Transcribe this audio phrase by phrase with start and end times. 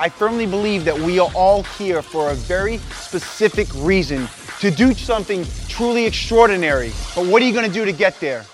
[0.00, 4.30] I firmly believe that we are all here for a very specific reason
[4.60, 6.90] to do something truly extraordinary.
[7.14, 8.46] But what are you going to do to get there?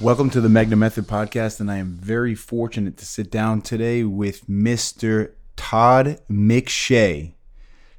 [0.00, 4.04] Welcome to the Megna Method podcast, and I am very fortunate to sit down today
[4.04, 5.32] with Mr.
[5.56, 7.32] Todd McShay.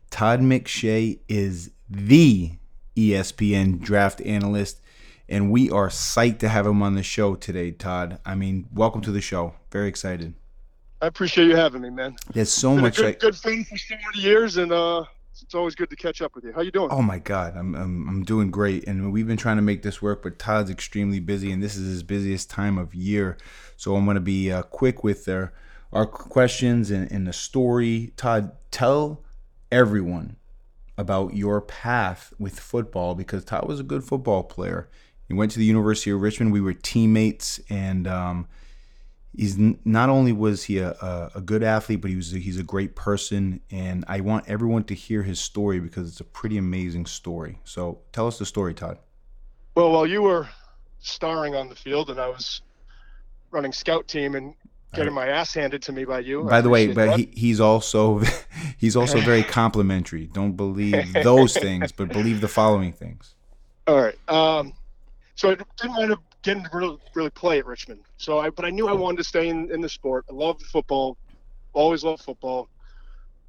[0.10, 2.54] Todd McShay is the
[2.96, 4.80] ESPN draft analyst,
[5.28, 8.22] and we are psyched to have him on the show today, Todd.
[8.26, 9.56] I mean, welcome to the show.
[9.72, 10.36] Very excited.
[11.02, 12.16] I appreciate you having me, man.
[12.32, 12.98] There's so much.
[12.98, 15.04] good, I- good friend for so many years, and uh,
[15.42, 16.54] it's always good to catch up with you.
[16.54, 16.90] How you doing?
[16.92, 20.02] Oh my God, I'm, I'm I'm doing great, and we've been trying to make this
[20.02, 23.38] work, but Todd's extremely busy, and this is his busiest time of year.
[23.78, 25.54] So I'm going to be uh, quick with our
[25.92, 28.14] our questions and, and the story.
[28.16, 29.24] Todd, tell
[29.72, 30.38] everyone
[30.98, 34.88] about your path with football because Todd was a good football player.
[35.28, 36.54] He went to the University of Richmond.
[36.54, 38.48] We were teammates, and um,
[39.36, 42.60] he's not only was he a, a, a good athlete, but he was a, he's
[42.60, 43.62] a great person.
[43.72, 47.60] And I want everyone to hear his story because it's a pretty amazing story.
[47.64, 48.98] So tell us the story, Todd.
[49.76, 50.50] Well, while you were
[51.00, 52.62] starring on the field, and I was
[53.52, 54.54] running scout team and
[54.94, 56.46] getting my ass handed to me by you.
[56.48, 58.22] I By the way, but he, he's also
[58.78, 60.28] he's also very complimentary.
[60.28, 63.36] Don't believe those things, but believe the following things.
[63.88, 64.30] All right.
[64.30, 64.74] Um,
[65.36, 68.02] so I didn't want to into really, really play at Richmond.
[68.18, 70.26] So I, but I knew I wanted to stay in, in the sport.
[70.30, 71.18] I loved football,
[71.74, 72.70] always loved football.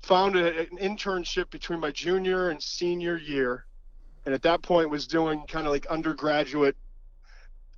[0.02, 3.64] Found a, an internship between my junior and senior year,
[4.26, 6.76] and at that point was doing kind of like undergraduate,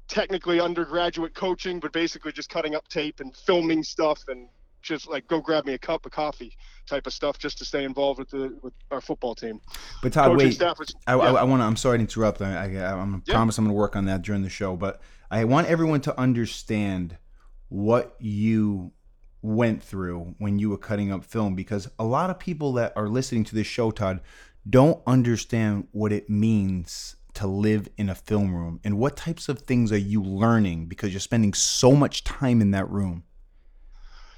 [0.09, 4.49] technically undergraduate coaching, but basically just cutting up tape and filming stuff and
[4.85, 7.85] just like go grab me a cup of coffee type of stuff just to stay
[7.85, 9.61] involved with the with our football team.
[10.03, 11.23] But Todd, Coaching wait, staff was I, yeah.
[11.23, 11.65] I, I want to.
[11.65, 12.41] I'm sorry to interrupt.
[12.41, 13.35] I, I, I'm Yeah.
[13.35, 14.77] promise I'm gonna work on that during the show.
[14.77, 15.01] But
[15.31, 17.17] I want everyone to understand
[17.69, 18.93] what you
[19.43, 23.09] went through when you were cutting up film because a lot of people that are
[23.09, 24.21] listening to this show, Todd,
[24.69, 29.61] don't understand what it means to live in a film room and what types of
[29.61, 33.25] things are you learning because you're spending so much time in that room.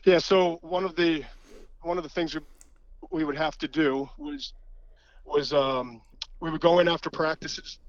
[0.06, 1.24] Yeah, so one of the
[1.82, 2.36] one of the things
[3.10, 4.52] we, would have to do was
[5.24, 6.00] was um,
[6.40, 7.80] we would go in after practices,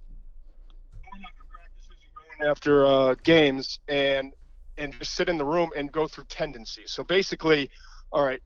[2.42, 4.34] after after uh, games, and
[4.80, 6.92] and just sit in the room and go through tendencies.
[6.92, 7.70] So basically,
[8.12, 8.42] all right,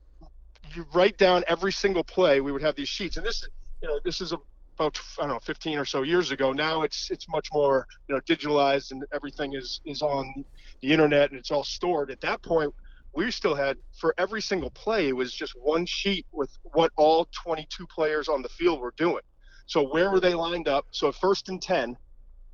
[0.74, 2.42] you write down every single play.
[2.42, 3.42] We would have these sheets, and this
[3.80, 6.52] you know this is about I don't know 15 or so years ago.
[6.52, 10.44] Now it's it's much more you know digitalized and everything is is on
[10.82, 12.10] the internet and it's all stored.
[12.10, 12.74] At that point
[13.14, 17.28] we still had for every single play it was just one sheet with what all
[17.44, 19.22] 22 players on the field were doing.
[19.66, 20.86] So where were they lined up?
[20.90, 21.96] So first and 10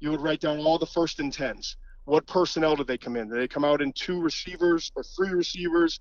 [0.01, 3.29] you would write down all the first and 10s what personnel did they come in?
[3.29, 6.01] Did they come out in two receivers or three receivers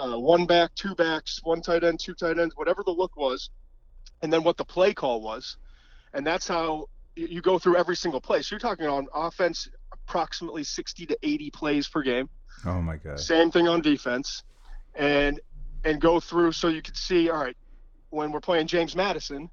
[0.00, 3.50] uh, one back two backs one tight end two tight ends whatever the look was
[4.22, 5.56] and then what the play call was?
[6.14, 6.86] And that's how
[7.16, 8.42] you- you go through every single play.
[8.42, 12.28] So you're talking on offense approximately 60 to 80 plays per game
[12.66, 13.20] Oh my god.
[13.20, 14.42] same thing on defense,
[14.94, 15.40] and
[15.84, 17.30] and go through so you could see.
[17.30, 17.56] All right,
[18.10, 19.50] when we're playing James Madison,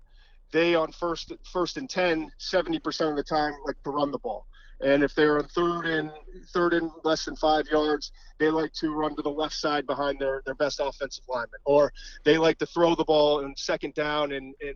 [0.52, 4.20] they on first first and 10, 70 percent of the time like to run the
[4.20, 4.46] ball,
[4.82, 6.12] and if they're on third and
[6.54, 10.20] third and less than five yards, they like to run to the left side behind
[10.20, 11.92] their their best offensive lineman, or
[12.24, 14.76] they like to throw the ball in second down and and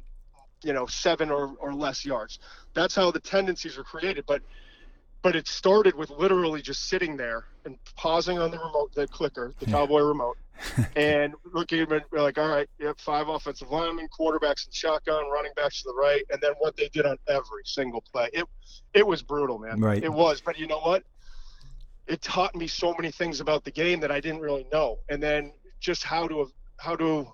[0.63, 2.39] you know seven or, or less yards.
[2.73, 4.41] That's how the tendencies are created, but
[5.21, 9.53] but it started with literally just sitting there and pausing on the remote, the clicker,
[9.59, 9.73] the Yeah.
[9.73, 10.37] cowboy remote,
[10.95, 15.29] and looking at we're like, all right, you have five offensive linemen, quarterbacks and shotgun,
[15.29, 18.29] running backs to the right, and then what they did on every single play.
[18.33, 18.45] It
[18.93, 19.79] it was brutal, man.
[19.79, 20.03] Right.
[20.03, 21.03] It was, but you know what?
[22.07, 25.21] It taught me so many things about the game that I didn't really know, and
[25.21, 27.27] then just how to how to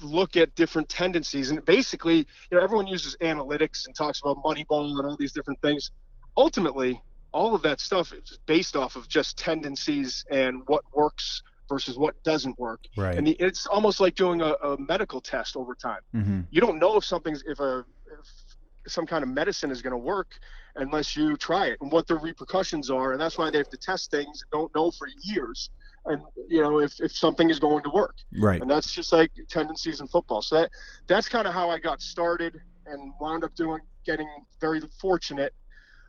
[0.00, 1.50] look at different tendencies.
[1.50, 2.16] And basically,
[2.50, 5.90] you know, everyone uses analytics and talks about Moneyball and all these different things.
[6.36, 7.02] Ultimately,
[7.32, 12.22] all of that stuff is based off of just tendencies and what works versus what
[12.22, 12.80] doesn't work.
[12.96, 13.16] Right.
[13.16, 16.00] And the, it's almost like doing a, a medical test over time.
[16.14, 16.40] mm-hmm.
[16.50, 17.84] You don't know if something's if a
[18.18, 20.32] if some kind of medicine is going to work
[20.76, 23.12] unless you try it and what the repercussions are.
[23.12, 25.70] And that's why they have to test things and don't know for years.
[26.04, 28.60] And you know if, if something is going to work Right.
[28.60, 30.42] and that's just like tendencies in football.
[30.42, 30.70] So that
[31.06, 34.28] that's kind of how I got started and wound up doing getting
[34.60, 35.54] very fortunate.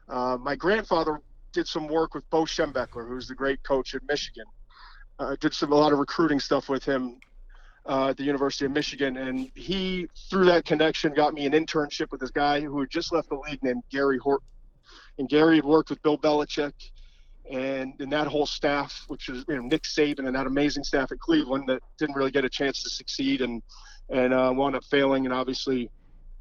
[0.09, 1.19] Uh, my grandfather
[1.51, 4.45] did some work with Bo Schembechler, who's the great coach at Michigan.
[5.19, 7.19] Uh, did some a lot of recruiting stuff with him
[7.88, 12.11] uh, at the University of Michigan, and he through that connection got me an internship
[12.11, 14.47] with this guy who had just left the league named Gary Horton.
[15.19, 16.73] And Gary had worked with Bill Belichick
[17.50, 21.11] and and that whole staff, which is you know Nick Saban and that amazing staff
[21.11, 23.61] at Cleveland that didn't really get a chance to succeed and
[24.09, 25.25] and uh, wound up failing.
[25.25, 25.89] And obviously,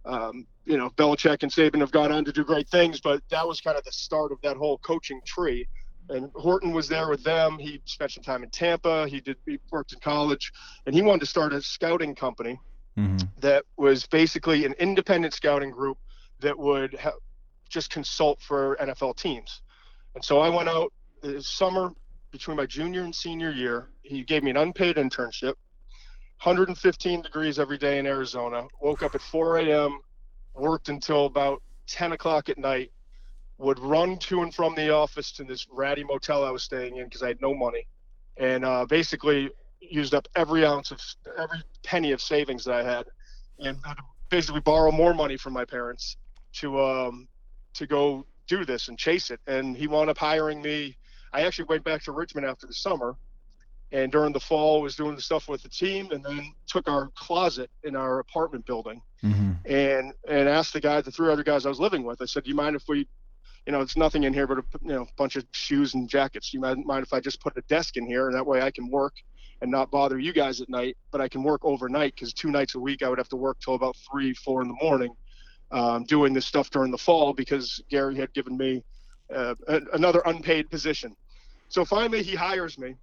[0.04, 3.46] um, you know Belichick and Saban have gone on to do great things, but that
[3.46, 5.66] was kind of the start of that whole coaching tree.
[6.08, 7.58] And Horton was there with them.
[7.58, 9.08] He spent some time in Tampa.
[9.08, 10.52] He did he worked in college,
[10.86, 12.58] and he wanted to start a scouting company
[12.98, 13.26] mm-hmm.
[13.40, 15.98] that was basically an independent scouting group
[16.40, 17.12] that would ha-
[17.68, 19.62] just consult for NFL teams.
[20.14, 21.90] And so I went out this summer
[22.30, 23.90] between my junior and senior year.
[24.02, 25.54] He gave me an unpaid internship,
[26.42, 28.66] 115 degrees every day in Arizona.
[28.80, 30.00] Woke up at 4 a.m.,
[30.54, 32.90] worked until about 10 o'clock at night,
[33.58, 37.04] would run to and from the office to this ratty motel I was staying in
[37.04, 37.86] because I had no money,
[38.38, 41.00] and uh, basically used up every ounce of
[41.38, 43.06] every penny of savings that I had,
[43.60, 43.78] and
[44.28, 46.16] basically borrow more money from my parents
[46.54, 47.28] to um,
[47.74, 49.38] to go do this and chase it.
[49.46, 50.96] And he wound up hiring me.
[51.32, 53.14] I actually went back to Richmond after the summer,
[53.92, 57.08] and during the fall was doing the stuff with the team, and then took our
[57.14, 59.52] closet in our apartment building, mm-hmm.
[59.64, 62.44] and and asked the guy, the three other guys I was living with, I said,
[62.44, 63.06] "Do you mind if we?"
[63.66, 66.50] You know, it's nothing in here but a you know bunch of shoes and jackets.
[66.50, 68.60] Do you mind, mind if I just put a desk in here, and that way
[68.60, 69.14] I can work
[69.62, 72.74] and not bother you guys at night, but I can work overnight because two nights
[72.74, 75.14] a week I would have to work till about three, four in the morning
[75.70, 78.82] um, doing this stuff during the fall because Gary had given me
[79.34, 81.16] uh, a, another unpaid position.
[81.68, 82.96] So finally, he hires me,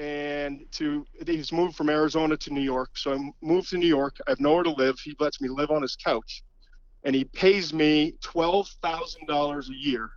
[0.00, 2.90] and to he's moved from Arizona to New York.
[2.96, 4.16] So I moved to New York.
[4.26, 4.98] I have nowhere to live.
[4.98, 6.42] He lets me live on his couch,
[7.04, 10.10] and he pays me twelve thousand dollars a year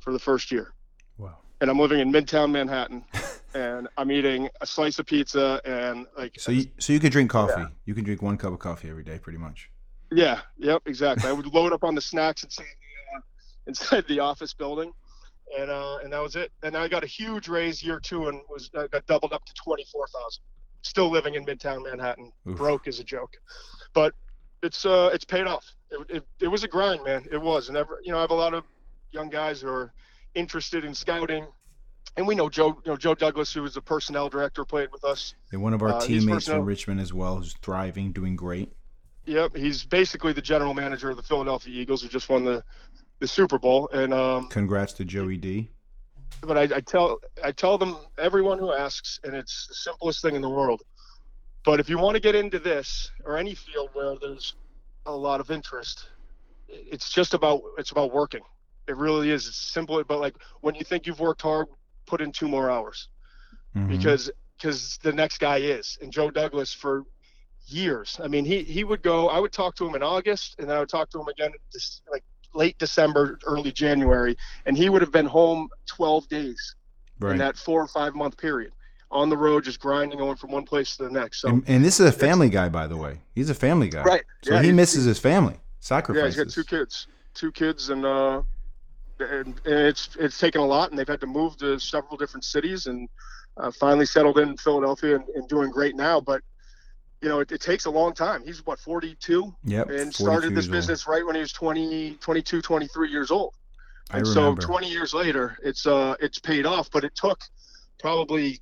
[0.00, 0.72] for the first year.
[1.18, 1.36] Wow!
[1.60, 3.04] And I'm living in Midtown Manhattan.
[3.54, 6.38] and I'm eating a slice of pizza and like.
[6.40, 7.60] So you so you could drink coffee.
[7.60, 7.68] Yeah.
[7.84, 9.70] You can drink one cup of coffee every day, pretty much.
[10.10, 10.40] Yeah.
[10.58, 10.82] Yep.
[10.86, 11.28] Exactly.
[11.28, 13.20] I would load up on the snacks inside the, uh,
[13.66, 14.92] inside the office building,
[15.56, 16.52] and uh, and that was it.
[16.62, 19.54] And I got a huge raise year two, and was uh, got doubled up to
[19.54, 20.42] twenty four thousand.
[20.82, 22.56] Still living in Midtown Manhattan, Oof.
[22.56, 23.36] broke is a joke,
[23.92, 24.14] but
[24.62, 25.66] it's uh it's paid off.
[25.90, 27.26] It, it, it was a grind, man.
[27.30, 28.64] It was, and ever you know I have a lot of
[29.10, 29.92] young guys who are
[30.34, 31.46] interested in scouting,
[32.16, 35.04] and we know Joe, you know Joe Douglas, who was the personnel director, played with
[35.04, 35.34] us.
[35.52, 38.72] And one of our uh, teammates from Richmond as well, who's thriving, doing great.
[39.26, 42.64] Yep, he's basically the general manager of the Philadelphia Eagles, who just won the,
[43.20, 43.88] the Super Bowl.
[43.92, 45.70] And um, congrats to Joey D.
[46.42, 50.34] But I, I tell I tell them everyone who asks, and it's the simplest thing
[50.34, 50.82] in the world.
[51.64, 54.54] But if you want to get into this or any field where there's
[55.06, 56.08] a lot of interest,
[56.68, 58.40] it's just about it's about working.
[58.88, 59.46] It really is.
[59.46, 61.66] It's simple, but like when you think you've worked hard,
[62.06, 63.08] put in two more hours,
[63.76, 63.88] mm-hmm.
[63.88, 65.98] because because the next guy is.
[66.00, 67.04] And Joe Douglas for
[67.66, 68.18] years.
[68.22, 69.28] I mean, he he would go.
[69.28, 71.52] I would talk to him in August, and then I would talk to him again,
[71.72, 72.24] just like
[72.54, 74.36] late December, early January,
[74.66, 76.74] and he would have been home 12 days
[77.20, 77.32] right.
[77.32, 78.72] in that four or five month period
[79.10, 81.40] on the road, just grinding, going from one place to the next.
[81.40, 83.18] So, and, and this is a family guy, by the way.
[83.34, 84.22] He's a family guy, right?
[84.42, 85.56] So yeah, he misses his family.
[85.80, 86.36] Sacrifices.
[86.36, 88.42] Yeah, he's got two kids, two kids, and uh,
[89.18, 92.44] and, and it's it's taken a lot, and they've had to move to several different
[92.44, 93.08] cities, and
[93.56, 96.20] uh, finally settled in Philadelphia and, and doing great now.
[96.20, 96.42] But
[97.20, 98.42] you know, it, it, takes a long time.
[98.44, 99.54] He's what 42.
[99.64, 99.90] Yep.
[99.90, 101.14] And started this business old.
[101.14, 103.54] right when he was 20, 22, 23 years old.
[104.12, 107.40] And so 20 years later, it's uh it's paid off, but it took
[108.00, 108.60] probably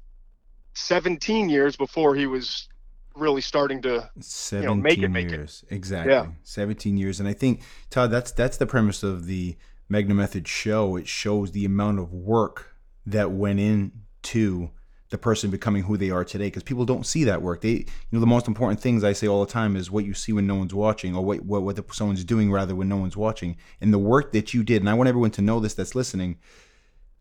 [0.75, 2.69] 17 years before he was
[3.15, 5.65] really starting to 17 you know, make it, make years.
[5.71, 5.75] It.
[5.75, 6.12] Exactly.
[6.12, 6.27] Yeah.
[6.43, 7.19] 17 years.
[7.19, 9.57] And I think Todd, that's that's the premise of the
[9.91, 10.97] Megna Method show.
[10.97, 12.75] It shows the amount of work
[13.07, 14.71] that went into
[15.11, 17.62] the person becoming who they are today because people don't see that work.
[17.62, 20.15] They you know the most important things i say all the time is what you
[20.15, 22.97] see when no one's watching or what what, what the, someone's doing rather when no
[22.97, 23.57] one's watching.
[23.81, 26.38] And the work that you did and i want everyone to know this that's listening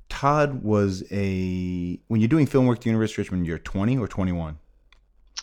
[0.10, 3.98] todd was a when you're doing film work at the university of richmond you're 20
[3.98, 4.58] or 21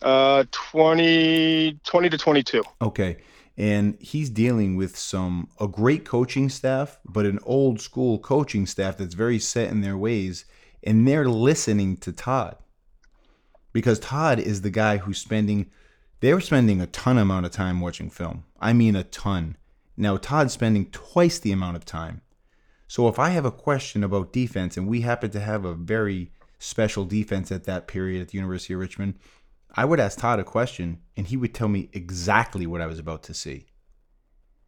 [0.03, 3.19] uh 20 20 to 22 okay.
[3.57, 8.97] And he's dealing with some a great coaching staff but an old school coaching staff
[8.97, 10.45] that's very set in their ways
[10.85, 12.57] and they're listening to Todd
[13.73, 15.71] because Todd is the guy who's spending
[16.21, 18.45] they're spending a ton amount of time watching film.
[18.59, 19.57] I mean a ton.
[19.97, 22.23] Now Todd's spending twice the amount of time.
[22.87, 26.31] So if I have a question about defense and we happen to have a very
[26.59, 29.19] special defense at that period at the University of Richmond,
[29.75, 32.99] I would ask Todd a question and he would tell me exactly what I was
[32.99, 33.67] about to see.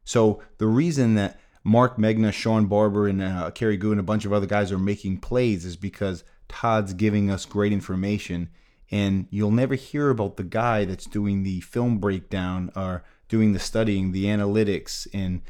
[0.04, 4.24] So the reason that Mark Megna, Sean Barber, and uh, Kerry Goo and a bunch
[4.24, 8.50] of other guys are making plays is because Todd's giving us great information.
[8.88, 13.58] And you'll never hear about the guy that's doing the film breakdown or doing the
[13.58, 15.42] studying, the analytics, and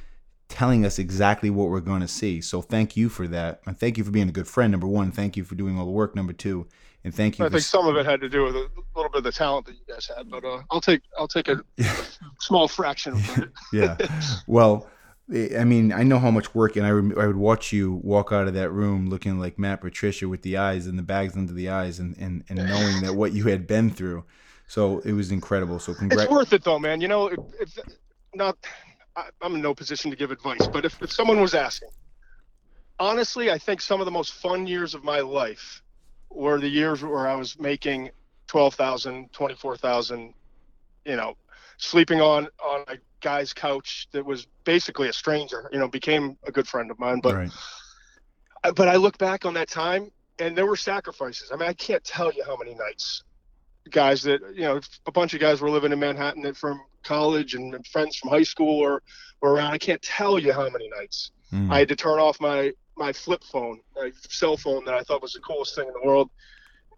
[0.49, 2.41] telling us exactly what we're going to see.
[2.41, 3.61] So thank you for that.
[3.67, 5.11] And thank you for being a good friend, number one.
[5.13, 6.67] Thank you for doing all the work, number two.
[7.05, 7.45] And thank you.
[7.45, 9.67] I think some of it had to do with a little bit of the talent
[9.67, 11.63] that you guys had, but uh, I'll take I'll take a
[12.41, 13.51] small fraction of it.
[13.73, 13.97] yeah.
[14.47, 14.89] Well,
[15.29, 18.31] I mean, I know how much work, and I, would, I would watch you walk
[18.31, 21.53] out of that room looking like Matt Patricia with the eyes and the bags under
[21.53, 24.25] the eyes, and, and, and knowing that what you had been through.
[24.69, 25.81] So it was incredible.
[25.81, 26.25] So congrats.
[26.25, 27.01] It's worth it though, man.
[27.01, 27.79] You know, if, if
[28.35, 28.57] not,
[29.17, 31.89] I, I'm in no position to give advice, but if, if someone was asking,
[33.01, 35.83] honestly, I think some of the most fun years of my life
[36.31, 38.11] were the years where I was making
[38.47, 40.35] 12,000, 24,000,
[41.05, 41.37] you know,
[41.79, 42.97] sleeping on on a
[43.31, 45.69] guy's couch that was basically a stranger.
[45.73, 47.21] You know, became a good friend of mine.
[47.21, 47.53] But Right.
[48.81, 51.51] but I look back on that time, and there were sacrifices.
[51.53, 53.23] I mean, I can't tell you how many nights
[53.91, 57.55] guys that you know a bunch of guys were living in Manhattan that from college
[57.55, 59.03] and friends from high school or
[59.41, 59.73] were around.
[59.73, 61.73] I can't tell you how many nights Mm.
[61.73, 65.23] I had to turn off my my flip phone, my cell phone that I thought
[65.23, 66.31] was the coolest thing in the world,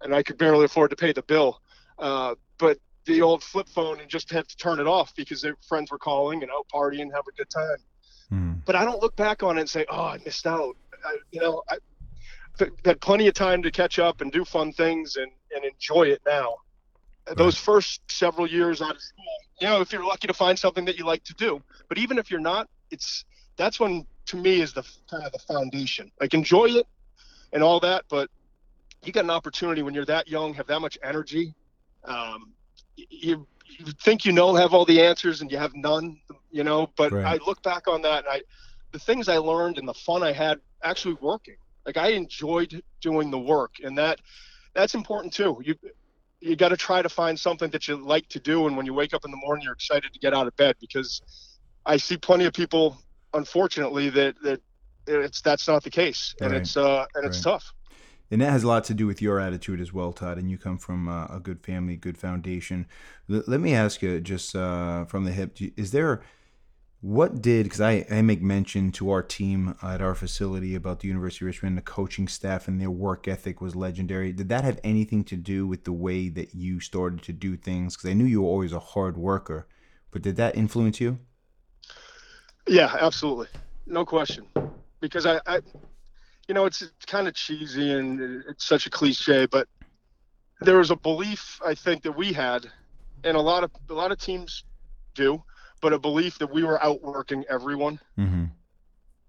[0.01, 1.61] and I could barely afford to pay the bill.
[1.99, 5.57] Uh, but the old flip phone and just had to turn it off because their
[5.67, 7.79] friends were calling and out partying, have a good time.
[8.31, 8.65] Mm.
[8.65, 11.41] But I don't look back on it and say, "Oh, I missed out." I, you
[11.41, 11.79] know, I
[12.59, 16.05] th- had plenty of time to catch up and do fun things and and enjoy
[16.09, 16.57] it now.
[17.37, 19.25] Those first several years out of school,
[19.61, 22.19] you know, if you're lucky to find something that you like to do, but even
[22.19, 23.25] if you're not, it's
[23.57, 26.11] that's when to me is the kind of the foundation.
[26.21, 26.87] Like enjoy it
[27.53, 28.31] and all that, but
[29.03, 31.55] you got an opportunity when you're that young, have that much energy.
[32.05, 32.53] Um,
[33.11, 36.91] you you think you know have all the answers and you have none, you know.
[36.97, 37.27] But Right.
[37.27, 38.43] I look back on that and I,
[38.93, 41.57] the things I learned and the fun I had actually working.
[41.87, 44.21] Like I enjoyed doing the work, and that
[44.75, 45.61] that's important too.
[45.65, 45.75] You
[46.41, 48.95] you got to try to find something that you like to do, and when you
[48.95, 51.21] wake up in the morning, you're excited to get out of bed because
[51.87, 52.97] I see plenty of people,
[53.35, 54.61] unfortunately, that that
[55.07, 56.63] it's that's not the case, and Right.
[56.63, 57.73] it's uh and it's tough.
[58.31, 60.39] And that has a lot to do with your attitude as well, Todd.
[60.39, 62.87] And you come from uh, a good family, good foundation.
[63.31, 66.23] L- let me ask you, just uh, from the hip, is there
[67.01, 71.09] what did because I, I make mention to our team at our facility about the
[71.09, 74.33] University of Richmond, the coaching staff and their work ethic was legendary.
[74.33, 77.97] Did that have anything to do with the way that you started to do things?
[77.97, 79.69] Because I knew you were always a hard worker,
[80.11, 81.21] but did that influence you?
[82.67, 83.49] Yeah, absolutely,
[83.87, 84.47] no question.
[85.01, 85.61] Because I, I
[86.49, 89.69] you know, it's, it's kind of cheesy and it's such a cliche, but
[90.61, 92.67] there was a belief I think that we had,
[93.23, 94.65] and a lot of a lot of teams
[95.15, 95.43] do,
[95.81, 98.01] but a belief that we were outworking everyone.
[98.19, 98.45] Mm-hmm.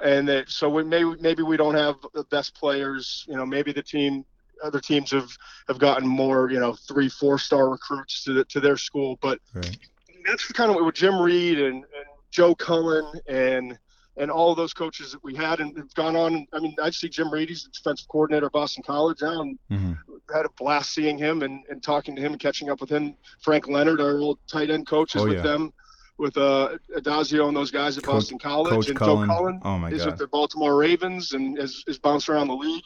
[0.01, 3.25] and that so we maybe maybe we don't have the best players.
[3.27, 4.25] You know, maybe the team
[4.63, 5.29] other teams have
[5.67, 9.39] have gotten more you know three four star recruits to the, to their school, but
[9.53, 9.77] Right.
[10.25, 13.77] that's kind of what with Jim Reid and, and Joe Cullen and
[14.19, 16.45] and all of those coaches that we had and have gone on.
[16.53, 19.93] I mean, I see Jim he's the defensive coordinator at Boston College now, and Mm-hmm.
[20.35, 23.15] had a blast seeing him and, and talking to him and catching up with him.
[23.41, 25.41] Frank Leonard, our old tight end coach, is Oh, with yeah.
[25.43, 25.73] them,
[26.17, 28.73] with uh, Addazio and those guys at Coach- Boston College.
[28.73, 29.29] Coach and Cullen.
[29.29, 30.11] Joe Cullen Oh my is God.
[30.11, 32.83] with the Baltimore Ravens and is, is bounced around the league.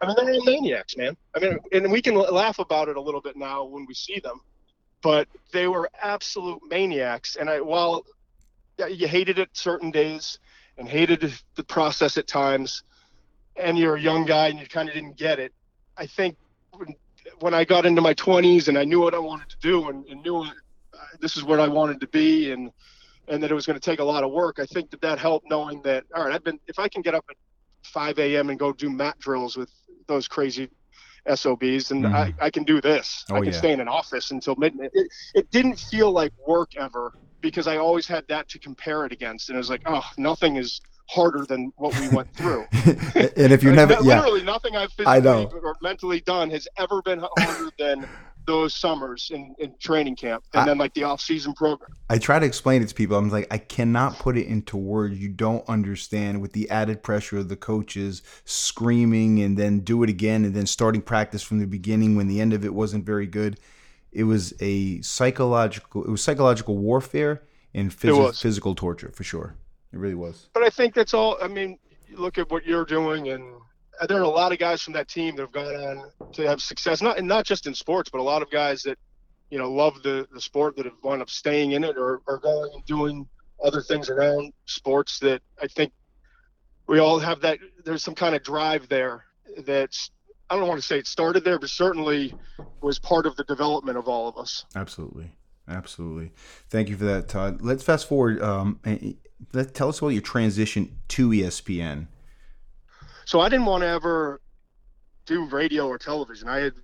[0.00, 1.16] I mean, they're all maniacs, man.
[1.36, 4.18] I mean, and we can laugh about it a little bit now when we see
[4.18, 4.40] them,
[5.00, 7.36] but they were absolute maniacs.
[7.36, 8.02] And I, while
[8.90, 10.40] you hated it certain days
[10.82, 12.82] and hated the process at times,
[13.56, 15.52] and you're a young guy and you kind of didn't get it,
[15.96, 16.36] I think
[16.72, 16.96] when,
[17.38, 20.04] when I got into my 20s and I knew what I wanted to do and,
[20.06, 20.50] and knew uh,
[21.20, 22.70] this is what I wanted to be and
[23.28, 25.20] and that it was going to take a lot of work, I think that that
[25.20, 27.36] helped knowing that all right, I've been if I can get up at
[27.84, 28.50] 5 a.m.
[28.50, 29.70] and go do mat drills with
[30.08, 30.68] those crazy
[31.32, 32.12] SOBs, and Mhm.
[32.12, 33.24] I, I can do this.
[33.30, 33.58] Oh, I can yeah.
[33.58, 34.90] stay in an office until midnight.
[34.92, 37.12] It, it didn't feel like work ever
[37.42, 40.56] because I always had that to compare it against, and it was like, oh, nothing
[40.56, 40.80] is
[41.10, 42.64] harder than what we went through.
[42.72, 45.60] and if you Like, never, yeah, literally nothing I've I physically know.
[45.62, 48.08] or mentally done has ever been harder than
[48.46, 51.90] those summers in, in training camp and I- then like the off season program.
[52.08, 53.16] I try to explain it to people.
[53.16, 57.38] I'm like, I cannot put it into words you don't understand with the added pressure
[57.38, 61.66] of the coaches screaming and then do it again and then starting practice from the
[61.66, 63.58] beginning when the end of it wasn't very good.
[64.12, 67.42] It was a psychological it was psychological warfare
[67.74, 69.56] and phys- physical torture for sure.
[69.92, 70.48] It really was.
[70.52, 71.38] But I think that's all.
[71.42, 71.78] I mean,
[72.12, 73.54] look at what you're doing, and
[74.08, 76.60] there are a lot of guys from that team that have gone on to have
[76.62, 77.02] success.
[77.02, 78.98] Not and not just in sports, but a lot of guys that
[79.50, 82.38] you know love the the sport that have wound up staying in it or, or
[82.38, 83.26] going and doing
[83.62, 85.92] other things around sports that I think
[86.86, 87.58] we all have that.
[87.84, 89.24] There's some kind of drive there
[89.58, 90.10] that's
[90.52, 92.34] I don't want to say it started there, but certainly
[92.82, 94.66] was part of the development of all of us.
[94.76, 95.32] Absolutely.
[95.66, 96.30] Absolutely.
[96.68, 97.62] Thank you for that, Todd.
[97.62, 98.42] Let's fast forward.
[98.42, 98.78] Um,
[99.54, 102.08] let tell us about your transition to ESPN.
[103.24, 104.42] So I didn't want to ever
[105.24, 106.48] do radio or television.
[106.50, 106.74] I had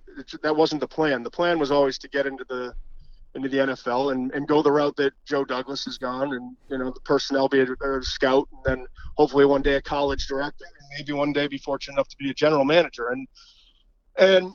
[0.41, 1.21] that wasn't the plan.
[1.21, 2.73] The plan was always to get into the
[3.35, 6.79] into the NFL and, and go the route that Joe Douglas has gone and you
[6.79, 10.65] know the personnel be a, a scout and then hopefully one day a college director
[10.65, 13.27] and maybe one day be fortunate enough to be a general manager and
[14.19, 14.53] and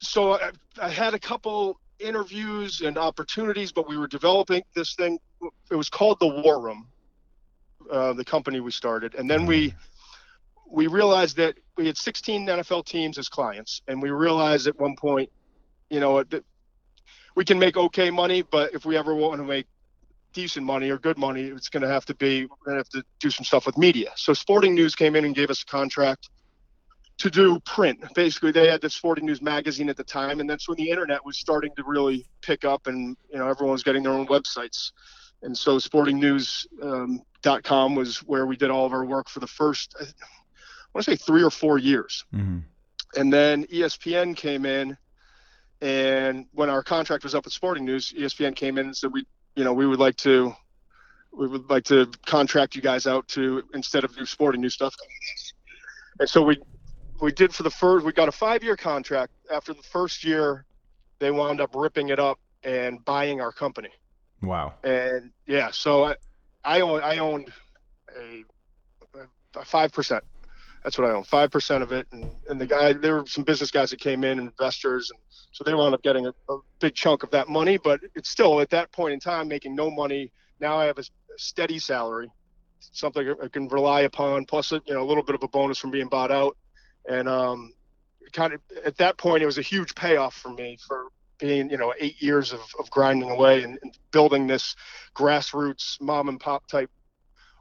[0.00, 5.18] so I, I had a couple interviews and opportunities but we were developing this thing.
[5.70, 6.86] It was called the War Room
[7.90, 9.14] uh, the company we started.
[9.14, 9.74] And then we
[10.70, 13.80] we realized that we had 16 NFL teams as clients.
[13.88, 15.30] And we realized at one point
[15.90, 16.44] you know that
[17.34, 19.66] we can make okay money, but if we ever want to make
[20.32, 22.88] decent money or good money, it's going to have to be we're going to have
[22.90, 24.10] to do some stuff with media.
[24.16, 26.28] So Sporting News came in and gave us a contract
[27.18, 28.02] to do print.
[28.14, 31.24] Basically, they had the Sporting News magazine at the time, and that's when the internet
[31.24, 34.92] was starting to really pick up, and you know everyone was getting their own websites.
[35.42, 39.94] And so SportingNews.com um, was where we did all of our work for the first,
[40.00, 40.04] I
[40.92, 42.24] want to say three or four years.
[42.34, 42.58] Mm-hmm.
[43.16, 44.96] And then ESPN came in
[45.80, 49.24] and when our contract was up with Sporting News, ESPN came in and said we,
[49.54, 50.54] you know, we would like to,
[51.32, 54.94] we would like to contract you guys out to instead of do Sporting News stuff.
[56.18, 56.60] And so we,
[57.20, 58.04] we did for the first.
[58.04, 59.32] We got a five-year contract.
[59.52, 60.64] After the first year,
[61.18, 63.90] they wound up ripping it up and buying our company.
[64.42, 64.74] Wow.
[64.84, 66.16] And yeah, so I,
[66.64, 67.52] I own I owned
[69.56, 70.24] a five percent.
[70.84, 72.06] That's what I own, five percent of it.
[72.12, 75.18] And and the guy, there were some business guys that came in, and investors, and
[75.50, 78.60] so they wound up getting a, a, big chunk of that money, but it's still
[78.60, 80.30] at that point in time making no money.
[80.60, 81.04] Now I have a
[81.36, 82.30] steady salary,
[82.78, 85.90] something I can rely upon, plus you know a little bit of a bonus from
[85.90, 86.56] being bought out,
[87.06, 87.72] and um,
[88.32, 91.76] kind of at that point it was a huge payoff for me for being you
[91.76, 94.74] know eight years of, of grinding away and, and building this
[95.14, 96.90] grassroots mom and pop type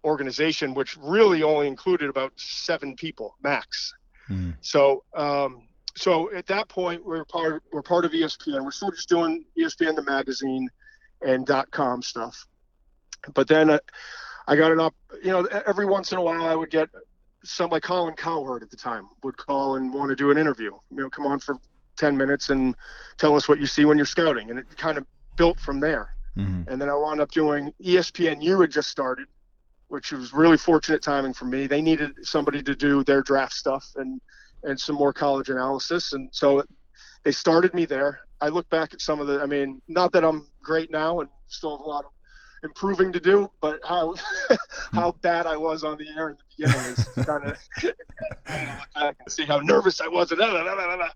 [0.03, 3.93] organization, which really only included about seven people max.
[4.29, 4.55] Mm.
[4.61, 8.63] So um, so at that point we're part we're part of ESPN.
[8.63, 10.69] We're still just doing ESPN the magazine
[11.21, 12.45] and dot com stuff.
[13.33, 13.79] But then uh,
[14.47, 14.95] I got an up.
[15.23, 16.89] You know, every once in a while I would get
[17.43, 20.71] some like Colin Cowherd at the time would call and want to do an interview.
[20.91, 21.57] You know, come on for
[21.95, 22.75] ten minutes and
[23.17, 26.15] tell us what you see when you're scouting, and it kind of built from there.
[26.37, 26.69] Mm-hmm.
[26.69, 29.27] And then I wound up doing ESPNU had just started,
[29.87, 31.67] which was really fortunate timing for me.
[31.67, 34.21] They needed somebody to do their draft stuff and
[34.63, 36.13] and some more college analysis.
[36.13, 36.63] And so
[37.23, 38.21] they started me there.
[38.41, 41.29] I look back at some of the, I mean, not that I'm great now and
[41.47, 42.11] still have a lot of
[42.63, 44.15] improving to do, but how
[44.93, 47.57] how bad I was on the air in the beginning is kind of
[48.95, 50.31] I can see how nervous I was.
[50.31, 51.09] And, blah, blah, blah,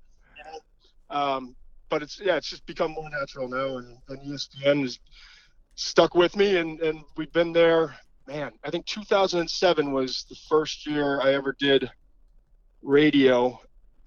[1.10, 1.56] um,
[1.90, 5.00] but it's yeah, it's just become more natural now, and, and ESPN is
[5.76, 7.96] stuck with me, and and we've been there.
[8.28, 11.90] Man, I think 2007 was the first year I ever did
[12.82, 13.60] radio,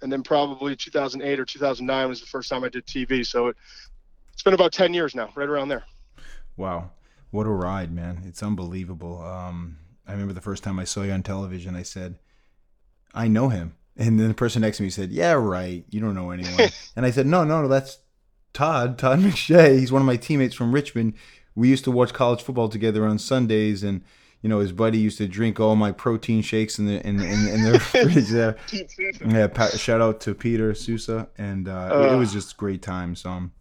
[0.03, 3.27] and then probably 2008 or 2009 was the first time I did TV.
[3.27, 3.57] So it,
[4.33, 5.85] it's been about 10 years now, right around there.
[6.57, 6.91] Wow,
[7.35, 8.23] what a ride, man!
[8.25, 9.21] It's unbelievable.
[9.21, 12.21] Um, I remember the first time I saw you on television, I said,
[13.13, 15.85] "I know him," and then the person next to me said, "Yeah, right.
[15.91, 17.69] You don't know anyone." and I said, "No, no, no.
[17.69, 17.99] That's
[18.53, 18.99] Todd.
[18.99, 19.81] Todd McShay.
[19.81, 21.15] He's one of my teammates from Richmond.
[21.57, 24.03] We used to watch college football together on Sundays, and."
[24.43, 27.49] you know, his buddy used to drink all my protein shakes in the in in,
[27.49, 28.57] in their fridge there.
[29.27, 33.25] Yeah, shout out to Peter Sousa, and uh, uh, it was just great times.
[33.25, 33.53] Um,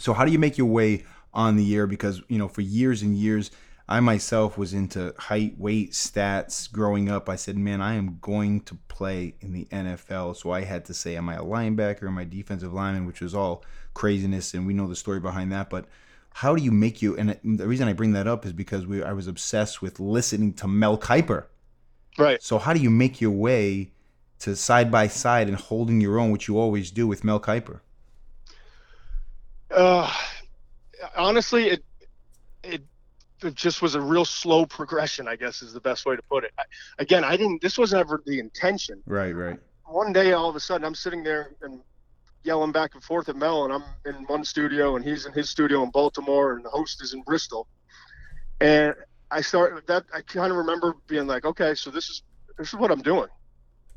[0.00, 1.04] so how do you make your way
[1.34, 1.86] on the air?
[1.86, 3.50] Because you know, for years and years,
[3.88, 7.28] I myself was into height, weight, stats growing up.
[7.28, 10.36] I said, man, I am going to play in the NFL.
[10.36, 12.06] So I had to say, am I a linebacker?
[12.06, 13.04] Am I defensive lineman?
[13.06, 15.86] Which was all craziness, and we know the story behind that, but
[16.34, 19.02] how do you make you and the reason i bring that up is because we
[19.02, 21.44] i was obsessed with listening to mel kiper
[22.18, 23.90] right so how do you make your way
[24.40, 27.80] to side by side and holding your own which you always do with mel kiper
[29.70, 30.12] uh,
[31.16, 31.84] honestly it
[32.62, 32.82] it
[33.42, 36.44] it just was a real slow progression i guess is the best way to put
[36.44, 36.62] it I,
[36.98, 40.60] again i didn't this wasn't ever the intention right right one day all of a
[40.60, 41.80] sudden i'm sitting there and
[42.44, 45.50] yelling back and forth at Mel, and I'm in one studio, and he's in his
[45.50, 47.66] studio in Baltimore, and the host is in Bristol.
[48.60, 48.94] And
[49.30, 52.22] I start that I kind of remember being like, okay, so this is
[52.56, 53.28] this is what I'm doing.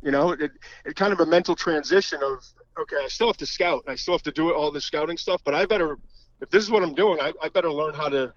[0.02, 0.52] You know, it
[0.86, 2.44] it kind of a mental transition of
[2.80, 5.18] okay, I still have to scout, and I still have to do all this scouting
[5.18, 5.98] stuff, but I better
[6.42, 8.34] if this is what I'm doing, I, I better learn how to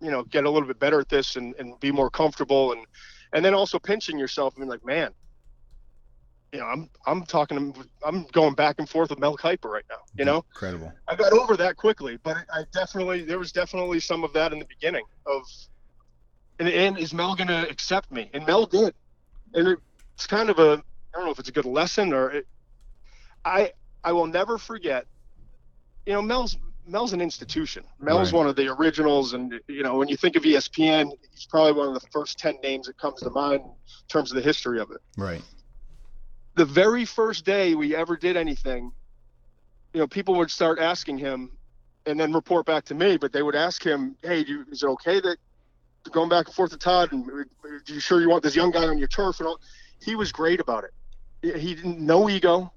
[0.00, 2.84] you know get a little bit better at this and, and be more comfortable and
[3.32, 5.12] and then also pinching yourself and being like man
[6.52, 7.72] you know i'm i'm talking
[8.04, 10.44] i'm going back and forth with mel kiper right now you know?
[10.56, 10.92] Incredible.
[11.06, 14.58] i got over that quickly but i definitely there was definitely some of that in
[14.58, 15.42] the beginning of
[16.58, 18.30] and, and is mel going to accept me?
[18.34, 18.94] And mel did.
[19.54, 19.78] And it,
[20.14, 20.82] it's kind of a
[21.14, 22.46] i don't know if it's a good lesson or it,
[23.44, 23.72] i
[24.04, 25.06] i will never forget
[26.06, 27.84] you know mel's Mel's an institution.
[28.00, 28.38] Mel's Right.
[28.38, 31.88] one of the originals, and you know when you think of ESPN, he's probably one
[31.88, 33.72] of the first ten names that comes to mind in
[34.08, 35.00] terms of the history of it.
[35.16, 35.42] Right.
[36.56, 38.92] The very first day we ever did anything,
[39.94, 41.50] you know, people would start asking him,
[42.06, 43.16] and then report back to me.
[43.16, 45.36] But they would ask him, "Hey, do you, is it okay that
[46.10, 47.12] going back and forth to Todd?
[47.12, 47.32] And uh,
[47.68, 49.60] are you sure you want this young guy on your turf?" And all.
[50.00, 50.90] He was great about it.
[51.42, 52.72] He- He didn't no ego.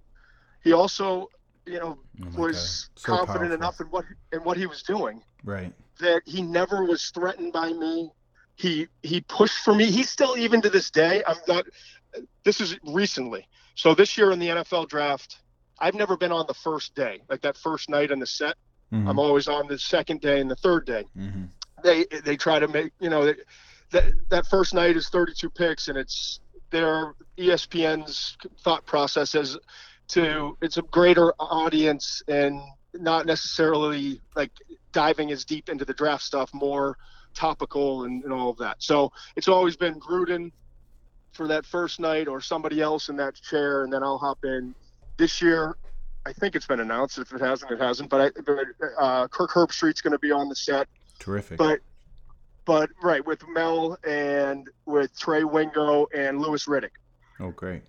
[0.63, 1.29] He also,
[1.65, 3.55] you know, Oh was So confident powerful.
[3.55, 5.73] enough in what in what he was doing Right.
[5.99, 8.11] that he never was threatened by me.
[8.55, 9.85] He he pushed for me.
[9.91, 11.23] He's still even to this day.
[11.27, 11.65] I'm not.
[12.43, 13.47] This is recently.
[13.75, 15.37] So this year in the NFL draft,
[15.79, 18.55] I've never been on the first day, like that first night on the set.
[18.93, 19.09] Mhm.
[19.09, 21.03] I'm always on the second day and the third day.
[21.17, 21.49] Mhm.
[21.83, 23.33] They they try to make you know
[23.91, 26.39] that that first night is 32 picks and it's
[26.71, 29.57] their ESPN's thought process is
[30.09, 32.61] to it's a greater audience and
[32.93, 34.51] not necessarily like
[34.91, 36.97] diving as deep into the draft stuff, more
[37.33, 38.77] topical and, and all of that.
[38.79, 40.51] So it's always been Gruden
[41.33, 44.73] for that first night or somebody else in that chair, and then I'll hop in.
[45.17, 45.75] This year,
[46.25, 47.17] I think it's been announced.
[47.17, 48.09] If it hasn't, it hasn't.
[48.09, 48.65] But, I, but
[48.97, 50.87] uh, Kirk Herbstreit's going to be on the set.
[51.19, 51.57] Terrific.
[51.57, 51.79] But
[52.65, 56.89] but right with Mel and with Trey Wingo and Louis Riddick
[57.39, 57.83] oh, great.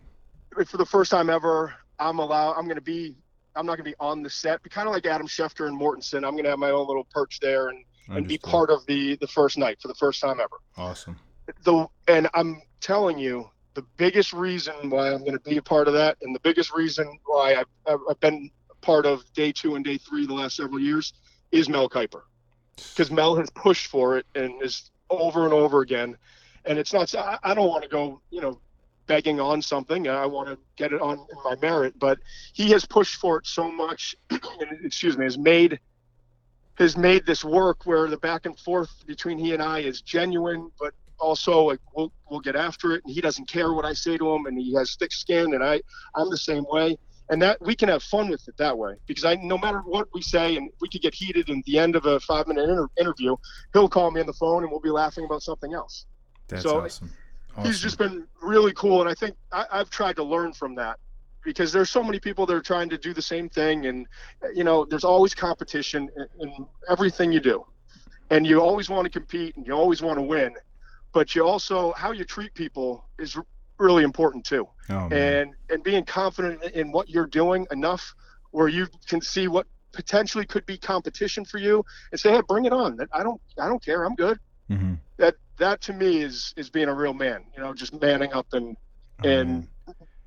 [0.66, 2.54] for the first time ever, I'm allowed.
[2.54, 3.14] I'm going to be.
[3.54, 4.62] I'm not going to be on the set.
[4.62, 6.26] but kind of like Adam Schefter and Mortensen.
[6.26, 9.16] I'm going to have my own little perch there and, and be part of the
[9.16, 10.56] the first night for the first time ever.
[10.76, 11.18] Awesome.
[11.64, 15.88] The and I'm telling you, the biggest reason why I'm going to be a part
[15.88, 18.50] of that, and the biggest reason why I've, I've I've been
[18.82, 21.14] part of day two and day three the last several years,
[21.50, 22.22] is Mel Kiper,
[22.76, 26.16] because Mel has pushed for it and is over and over again,
[26.66, 27.14] and it's not.
[27.14, 28.60] I, I don't want to go, you know,
[29.06, 30.08] begging on something.
[30.08, 32.18] I want to get it on my merit, but
[32.52, 34.14] he has pushed for it so much.
[34.30, 34.40] and,
[34.84, 35.78] excuse me, has made
[36.78, 40.70] has made this work where the back and forth between he and I is genuine,
[40.78, 44.18] but also like we'll we'll get after it, and he doesn't care what I say
[44.18, 45.80] to him, and he has thick skin, and I
[46.14, 46.98] I'm the same way.
[47.28, 50.06] And that we can have fun with it that way because I, no matter what
[50.14, 52.86] we say, and we could get heated in the end of a five minute inter-
[53.00, 53.34] interview,
[53.72, 56.06] he'll call me on the phone and we'll be laughing about something else
[56.46, 57.10] That's So, awesome.
[57.62, 60.98] He's just been really cool and i think I, i've tried to learn from that
[61.46, 64.06] because there's so many people that are trying to do the same thing and
[64.54, 67.64] you know there's always competition in, in everything you do.
[68.28, 70.54] And you always want to compete and you always want to win
[71.14, 73.38] but you also how you treat people is
[73.78, 74.68] really important too.
[74.90, 78.14] Oh, and and being confident in what you're doing enough
[78.50, 82.64] where you can see what potentially could be competition for you and say hey bring
[82.64, 82.98] it on.
[83.12, 84.04] I don't i don't care.
[84.04, 84.38] I'm good.
[84.68, 84.98] Mhm.
[85.18, 88.46] that that to me is is being a real man you know just manning up
[88.52, 88.76] and
[89.24, 89.68] Oh, and man.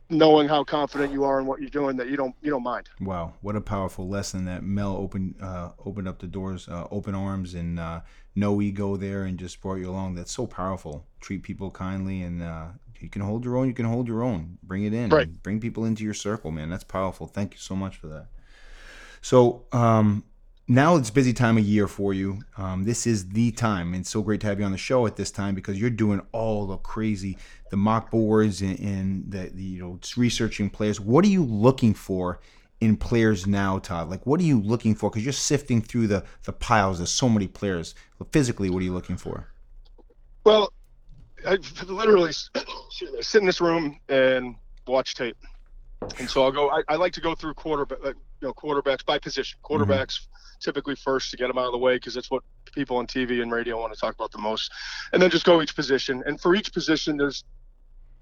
[0.09, 2.89] knowing how confident you are in what you're doing that you don't you don't mind
[3.01, 7.15] Wow, what a powerful lesson that Mel opened uh, opened up the doors, uh, open
[7.15, 8.01] arms, and uh,
[8.35, 10.15] no ego there, and just brought you along.
[10.15, 11.05] That's so powerful.
[11.21, 12.67] Treat people kindly, and uh,
[12.99, 13.67] you can hold your own.
[13.67, 14.57] You can hold your own.
[14.63, 15.09] Bring it in.
[15.11, 15.29] Right.
[15.43, 16.69] Bring people into your circle, man.
[16.69, 17.27] That's powerful.
[17.27, 18.27] Thank you so much for that.
[19.21, 20.23] So um,
[20.69, 22.39] now it's busy time of year for you.
[22.57, 23.93] Um, this is the time.
[23.93, 25.89] and It's so great to have you on the show at this time because you're
[25.89, 27.37] doing all the crazy,
[27.71, 30.99] the mock boards and, and the, the you know researching players.
[30.99, 32.39] What are you looking for
[32.79, 34.09] in players now, Todd?
[34.09, 35.09] Like, what are you looking for?
[35.09, 36.99] Because you're sifting through the the piles.
[36.99, 37.95] There's so many players.
[38.31, 39.49] Physically, what are you looking for?
[40.49, 40.71] well
[41.45, 42.31] i literally
[43.21, 44.55] sit in this room and
[44.87, 45.37] watch tape
[46.17, 49.19] and so i'll go i, I like to go through quarterback you know quarterbacks by
[49.19, 50.27] position quarterbacks
[50.59, 52.43] typically first to get them out of the way because that's what
[52.73, 54.71] people on tv and radio want to talk about the most
[55.13, 57.43] and then just go each position and for each position there's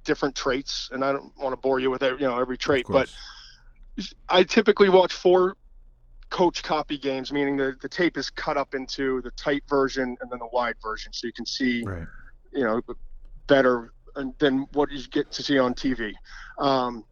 [0.04, 2.86] different traits and i don't want to bore you with every, you know every trait
[2.89, 3.10] but.
[4.30, 5.56] I typically watch four
[6.30, 10.32] coach copy games, meaning the, the tape is cut up into the tight version and
[10.32, 12.08] then the wide version, so you can see, right.
[12.52, 12.82] you know,
[13.47, 13.93] better
[14.39, 16.13] than what you get to see on TV.
[16.60, 17.06] Um,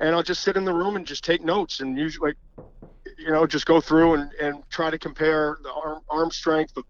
[0.00, 3.30] and I'll just sit in the room and just take notes and usually, like, you
[3.30, 6.82] know, just go through and, and try to compare the arm, arm strength, the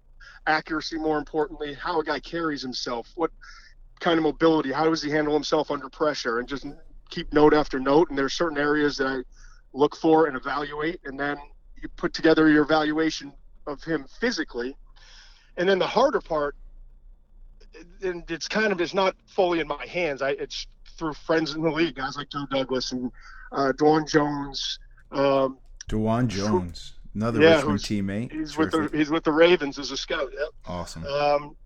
[0.47, 3.31] accuracy, more importantly, how a guy carries himself, what
[4.01, 6.67] kind of mobility, how does he handle himself under pressure, and just
[7.11, 8.11] keep note after note.
[8.11, 9.21] And there's certain areas that I
[9.73, 11.37] look for and evaluate, and then
[11.81, 13.33] you put together your evaluation
[13.67, 14.77] of him physically,
[15.57, 16.57] and then the harder part,
[18.03, 20.23] and it's kind of it's not fully in my hands.
[20.23, 23.11] I it's through friends in the league, guys like Joe Douglas and
[23.53, 24.79] uh, Dwaune Jones.
[25.11, 28.33] Um, Dwaune Jones, another Yeah, Richmond teammate.
[28.33, 28.99] he's with the Terrific.
[28.99, 30.31] he's with the Ravens as a scout.
[30.33, 30.49] Yep.
[30.67, 31.05] awesome.
[31.07, 31.57] Um,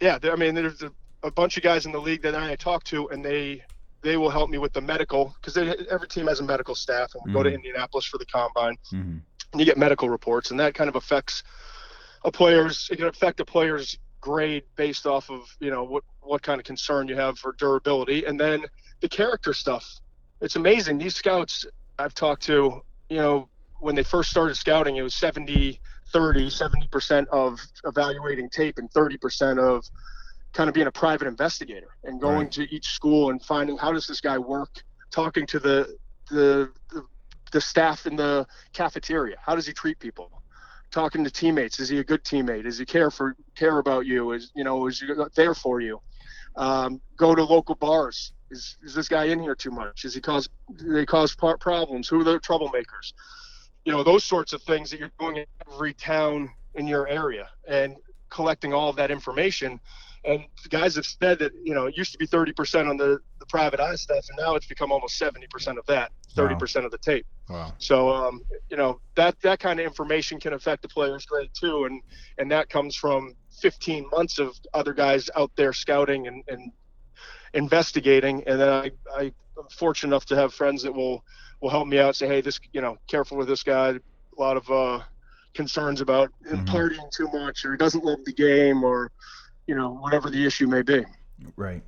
[0.00, 0.90] yeah, I mean, there's a,
[1.22, 3.62] a bunch of guys in the league that I talk to, and they
[4.02, 5.56] they will help me with the medical because
[5.90, 7.54] every team has a medical staff, and we go to Mhm.
[7.56, 9.18] Indianapolis for the combine, hmm
[9.52, 11.42] and you get medical reports, and that kind of affects
[12.24, 12.88] a player's.
[12.90, 16.64] It can affect a player's grade based off of you know what what kind of
[16.64, 18.64] concern you have for durability, and then
[19.00, 19.86] the character stuff.
[20.40, 20.98] It's amazing.
[20.98, 21.66] These scouts
[21.98, 23.48] I've talked to, you know,
[23.80, 25.80] when they first started scouting, it was 70,
[26.12, 29.84] 30, 70% of evaluating tape and 30% of
[30.52, 32.52] kind of being a private investigator and going Right.
[32.52, 35.96] to each school and finding how does this guy work, talking to the,
[36.30, 37.04] the, the,
[37.52, 39.36] the staff in the cafeteria.
[39.44, 40.30] How does he treat people?
[40.92, 41.80] Talking to teammates.
[41.80, 42.64] Is he a good teammate?
[42.64, 44.32] Does he care for, care about you?
[44.32, 46.00] Is, you know, is he there for you?
[46.56, 48.32] Um, go to local bars.
[48.50, 50.04] Is, is this guy in here too much?
[50.04, 50.48] Is he cause,
[50.82, 52.08] they cause problems?
[52.08, 53.12] Who are the troublemakers?
[53.84, 57.48] you know those sorts of things that you're doing in every town in your area
[57.66, 57.96] and
[58.28, 59.80] collecting all of that information
[60.24, 63.46] and guys have said that you know it used to be 30% on the, the
[63.46, 67.26] private eye stuff and now it's become almost 70% of that 30% of the tape
[67.48, 67.72] Wow.
[67.78, 71.86] so um, you know that that kind of information can affect the player's grade too
[71.86, 72.00] and
[72.38, 76.70] and that comes from 15 months of other guys out there scouting and, and
[77.54, 81.22] investigating and then I, I i'm fortunate enough to have friends that will
[81.60, 84.56] will help me out say hey this you know careful with this guy a lot
[84.56, 85.00] of uh
[85.54, 86.66] concerns about him Mhm.
[86.66, 89.10] partying too much or he doesn't love the game or
[89.66, 91.04] you know whatever the issue may be
[91.56, 91.82] Right.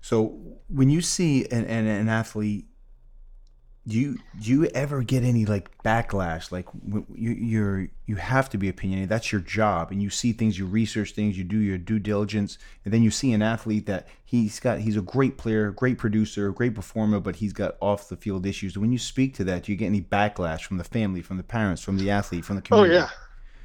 [0.00, 2.64] So when you see an, an, an athlete,
[3.90, 6.52] do you do you ever get any like backlash?
[6.52, 6.66] Like
[7.14, 9.08] you you're you have to be opinionated.
[9.08, 12.56] That's your job, and you see things, you research things, you do your due diligence,
[12.84, 16.50] and then you see an athlete that he's got he's a great player, great producer,
[16.52, 18.78] great performer, but he's got off the field issues.
[18.78, 21.42] When you speak to that, do you get any backlash from the family, from the
[21.42, 23.10] parents, from the athlete, from the oh, community Oh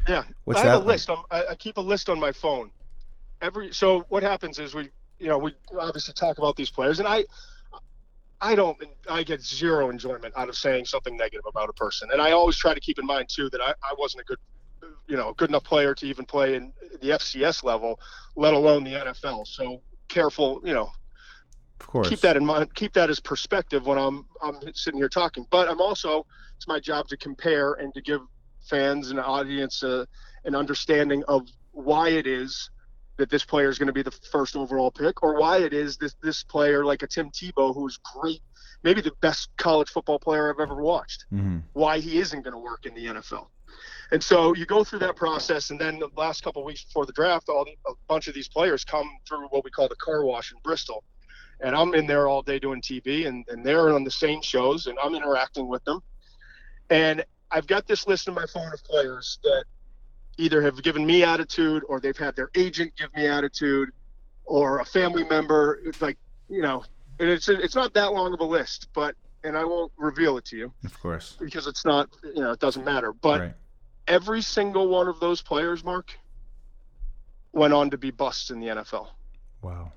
[0.08, 0.24] yeah, yeah.
[0.46, 0.88] What's I have that a like?
[0.88, 1.10] list.
[1.32, 2.72] I, I keep a list on my phone.
[3.42, 7.08] Every so what happens is we, you know, we obviously talk about these players, and
[7.08, 7.26] I,
[8.41, 8.78] I don't,
[9.10, 12.58] I get zero enjoyment out of saying something negative about a person, and I always
[12.58, 14.38] try to keep in mind too that I, I wasn't a good,
[15.08, 18.00] you know, good enough player to even play in the FCS level,
[18.36, 19.48] let alone the NFL.
[19.48, 20.89] So careful, you know,
[21.80, 22.10] Of course.
[22.10, 25.67] keep that in mind keep that as perspective when i'm i'm sitting here talking but
[25.69, 26.26] i'm also
[26.58, 28.21] it's my job to compare and to give
[28.62, 30.06] fans and audience uh,
[30.45, 32.69] an understanding of why it is
[33.17, 35.97] that this player is going to be the first overall pick or why it is
[35.97, 38.41] this this player like a tim tebow who's great
[38.84, 42.58] maybe the best college football player i've ever watched hmm why he isn't going to
[42.58, 43.47] work in the NFL.
[44.12, 47.06] And so you go through that process, and then the last couple of weeks before
[47.06, 50.23] the draft, all a bunch of these players come through what we call the car
[50.23, 51.04] wash in Bristol.
[51.60, 54.88] And I'm in there all day doing TV, and, and they're on the same shows,
[54.88, 55.99] and I'm interacting with them.
[56.89, 59.65] And I've got this list in my phone of players that
[60.38, 63.89] either have given me attitude, or they've had their agent give me attitude,
[64.45, 65.80] or a family member.
[65.86, 66.17] It's like,
[66.50, 66.84] you know,
[67.19, 70.45] and it's it's not that long of a list, but and I won't reveal it
[70.45, 71.38] to you Of course.
[71.39, 73.54] because it's not you know it doesn't matter but right.
[74.08, 76.17] every single one of those players mark
[77.54, 79.08] went on to be busts in the nfl
[79.62, 79.91] Wow.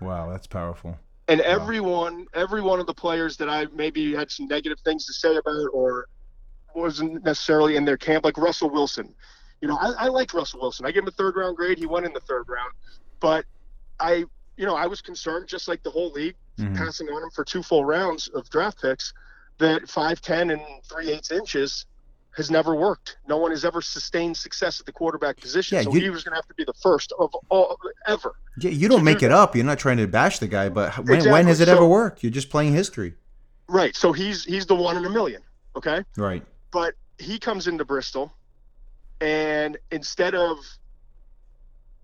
[0.00, 0.98] Wow, that's powerful.
[1.28, 5.12] and everyone every one of the players that i maybe had some negative things to
[5.12, 6.08] say about or
[6.74, 9.14] wasn't necessarily in their camp like russell wilson
[9.62, 11.86] you know i, I liked russell wilson i gave him a third round grade he
[11.86, 12.72] went in the third round
[13.20, 13.46] but
[14.00, 14.24] i
[14.56, 16.76] you know i was concerned just like the whole league Mhm.
[16.76, 19.14] passing on him for two full rounds of draft picks
[19.56, 21.86] that 5'10 and 3 eighths inches
[22.36, 23.16] has never worked.
[23.26, 25.76] No one has ever sustained success at the quarterback position.
[25.76, 28.34] Yeah, so you- he was going to have to be the first of all ever.
[28.58, 29.56] Yeah, you don't make it up.
[29.56, 32.22] You're not trying to bash the guy, but when, when has it So- ever worked?
[32.22, 33.14] You're just playing history.
[33.66, 33.96] Right.
[33.96, 35.40] So he's he's the one in a million.
[35.74, 36.04] Okay.
[36.18, 36.44] Right.
[36.70, 38.30] But he comes into Bristol,
[39.22, 40.58] and instead of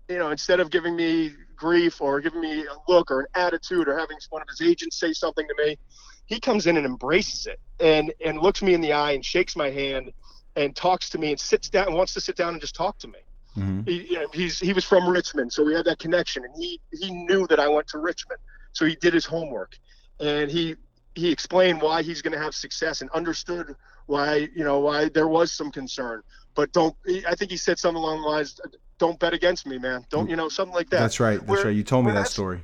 [0.07, 3.87] you know instead of giving me grief or giving me a look or an attitude
[3.87, 5.77] or having one of his agents say something to me,
[6.25, 9.55] he comes in and embraces it and and looks me in the eye and shakes
[9.55, 10.11] my hand
[10.55, 12.97] and talks to me and sits down and wants to sit down and just talk
[12.99, 13.19] to me.
[13.53, 16.53] hmm he, you know, he's he was from Richmond, so we had that connection, and
[16.57, 18.39] he he knew that I went to Richmond,
[18.71, 19.73] so he did his homework,
[20.21, 20.75] and he
[21.15, 25.27] he explained why he's going to have success and understood why you know why there
[25.27, 26.21] was some concern,
[26.55, 26.95] but don't.
[27.27, 28.59] I think he said something along the lines,
[28.97, 30.05] "Don't bet against me, man.
[30.09, 31.39] Don't you know something like that." That's right.
[31.39, 31.75] That's Where- right.
[31.75, 32.63] You told me that story.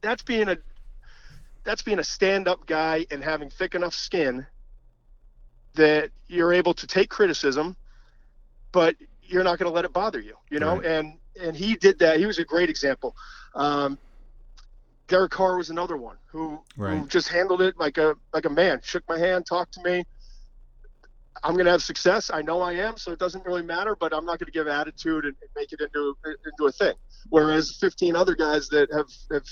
[0.00, 0.58] That's being a
[1.64, 4.46] that's being a stand-up guy and having thick enough skin
[5.74, 7.74] that you're able to take criticism,
[8.70, 10.76] but you're not going to let it bother you, you know.
[10.76, 10.86] Right.
[10.86, 12.18] And and he did that.
[12.18, 13.16] He was a great example.
[13.54, 13.98] Um,
[15.08, 18.80] Derek Carr was another one who, who just handled it like a like a man.
[18.82, 20.04] Shook my hand, talked to me.
[21.44, 22.30] I'm going to have success.
[22.32, 23.94] I know I am, so it doesn't really matter.
[23.98, 26.94] But I'm not going to give attitude and, and make it into into a thing.
[27.28, 29.44] Whereas 15 other guys that have have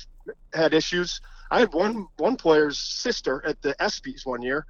[0.55, 1.21] had issues.
[1.51, 4.67] I had one one player's sister at the ESPYS one year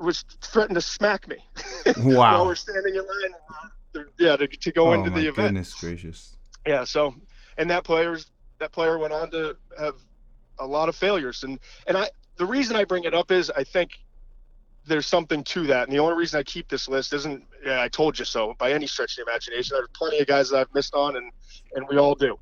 [0.00, 1.36] was threatened to smack me
[1.98, 2.16] Wow.
[2.16, 3.34] while we're standing in line.
[3.96, 5.36] uh, Yeah, to, to go oh into the event.
[5.48, 6.36] goodness gracious.
[6.66, 6.84] Yeah.
[6.84, 7.14] So,
[7.58, 9.94] and that player's that player went on to have
[10.58, 13.62] a lot of failures, and and I the reason I bring it up is I
[13.64, 13.90] think
[14.90, 17.88] there's something to that, and the only reason I keep this list isn't yeah I
[17.88, 19.76] told you so by any stretch of the imagination.
[19.76, 21.32] There's plenty of guys that I've missed on, and
[21.74, 22.38] and we all do.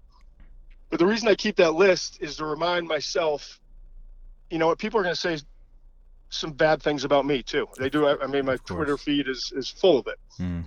[0.90, 3.60] But the reason I keep that list is to remind myself,
[4.50, 5.38] you know, what people are going to say
[6.30, 7.66] some bad things about me too.
[7.78, 8.06] They do.
[8.06, 10.64] I, I mean, my Twitter feed is is full of it Mm.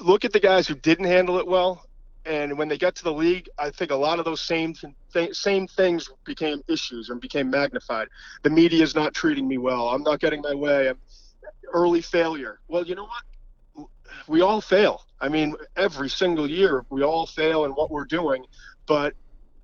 [0.00, 1.84] look at the guys who didn't handle it well,
[2.24, 4.74] and when they got to the league, I think a lot of those same
[5.12, 8.08] th- same things became issues and became magnified.
[8.42, 9.88] The media is not treating me well.
[9.88, 10.88] I'm not getting my way.
[10.88, 10.98] I'm
[11.72, 12.60] early failure.
[12.68, 13.88] Well, you know what?
[14.28, 15.04] We all fail.
[15.20, 18.44] I mean, every single year we all fail in what we're doing,
[18.86, 19.14] but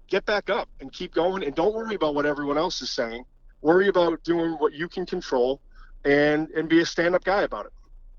[0.09, 3.25] get back up and keep going and don't worry about what everyone else is saying.
[3.61, 5.61] Worry about doing what you can control
[6.05, 7.73] and and be a stand-up guy about it.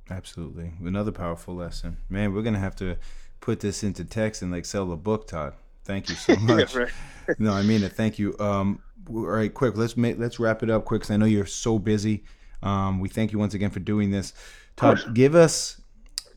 [0.09, 0.73] Absolutely.
[0.83, 1.97] Another powerful lesson.
[2.09, 2.97] Man, we're gonna have to
[3.41, 5.53] put this into text and like sell a book, Todd.
[5.85, 6.75] Thank you so much.
[7.39, 7.93] no, I mean it.
[7.93, 8.35] Thank you.
[8.39, 9.75] Um, all right, quick.
[9.77, 12.23] Let's make let's wrap it up quick because I know you're so busy.
[12.61, 14.33] Um, we thank you once again for doing this.
[14.75, 15.81] Todd, give us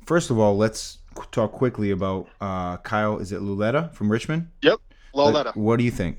[0.07, 0.57] first of all.
[0.57, 0.99] Let's
[1.31, 3.19] talk quickly about uh, Kyle.
[3.19, 4.49] Is it Lauletta from Richmond?
[4.63, 4.79] Yep.
[5.15, 6.19] Let- What do you think?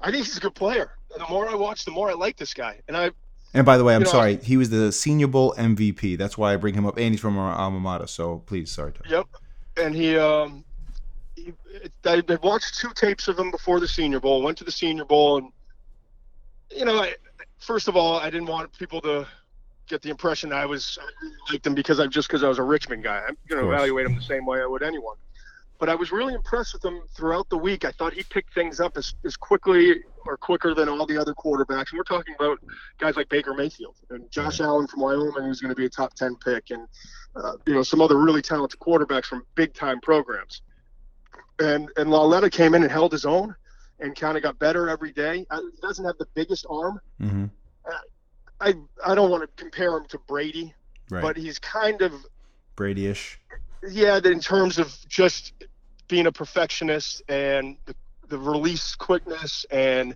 [0.00, 0.92] I think he's a good player.
[1.16, 2.80] The more I watch, the more I like this guy.
[2.88, 3.10] And I,
[3.54, 4.36] And by the way, I'm know, sorry.
[4.36, 6.16] He was the Senior Bowl MVP.
[6.16, 8.06] That's why I bring him up, and he's from our alma mater.
[8.06, 9.06] So please, sorry, Todd.
[9.08, 9.26] yep.
[9.76, 10.64] And he, um,
[11.34, 11.52] he,
[12.04, 14.42] I, I watched two tapes of him before the Senior Bowl.
[14.42, 15.52] Went to the Senior Bowl, and
[16.70, 17.14] you know, I,
[17.58, 19.26] first of all, I didn't want people to
[19.88, 22.62] get the impression I was I liked him because I just because I was a
[22.62, 23.22] Richmond guy.
[23.26, 25.16] I'm going to evaluate him the same way I would anyone.
[25.82, 27.84] But I was really impressed with him throughout the week.
[27.84, 31.34] I thought he picked things up as, as quickly or quicker than all the other
[31.34, 31.90] quarterbacks.
[31.90, 32.60] And we're talking about
[32.98, 36.14] guys like Baker Mayfield and Josh Allen from Wyoming, who's going to be a top
[36.14, 36.86] 10 pick, and,
[37.34, 40.62] uh, you know, some other really talented quarterbacks from big time programs.
[41.58, 43.52] And, and Lauletta came in and held his own
[43.98, 45.44] and kind of got better every day.
[45.50, 47.00] Uh, He doesn't have the biggest arm.
[47.18, 47.46] hmm
[48.60, 50.72] I, I don't want to compare him to Brady,
[51.10, 51.22] Right.
[51.22, 52.12] but he's kind of
[52.76, 53.40] Brady-ish.
[53.90, 55.52] yeah, in terms of just
[56.12, 57.94] being a perfectionist and the,
[58.28, 60.14] the release quickness and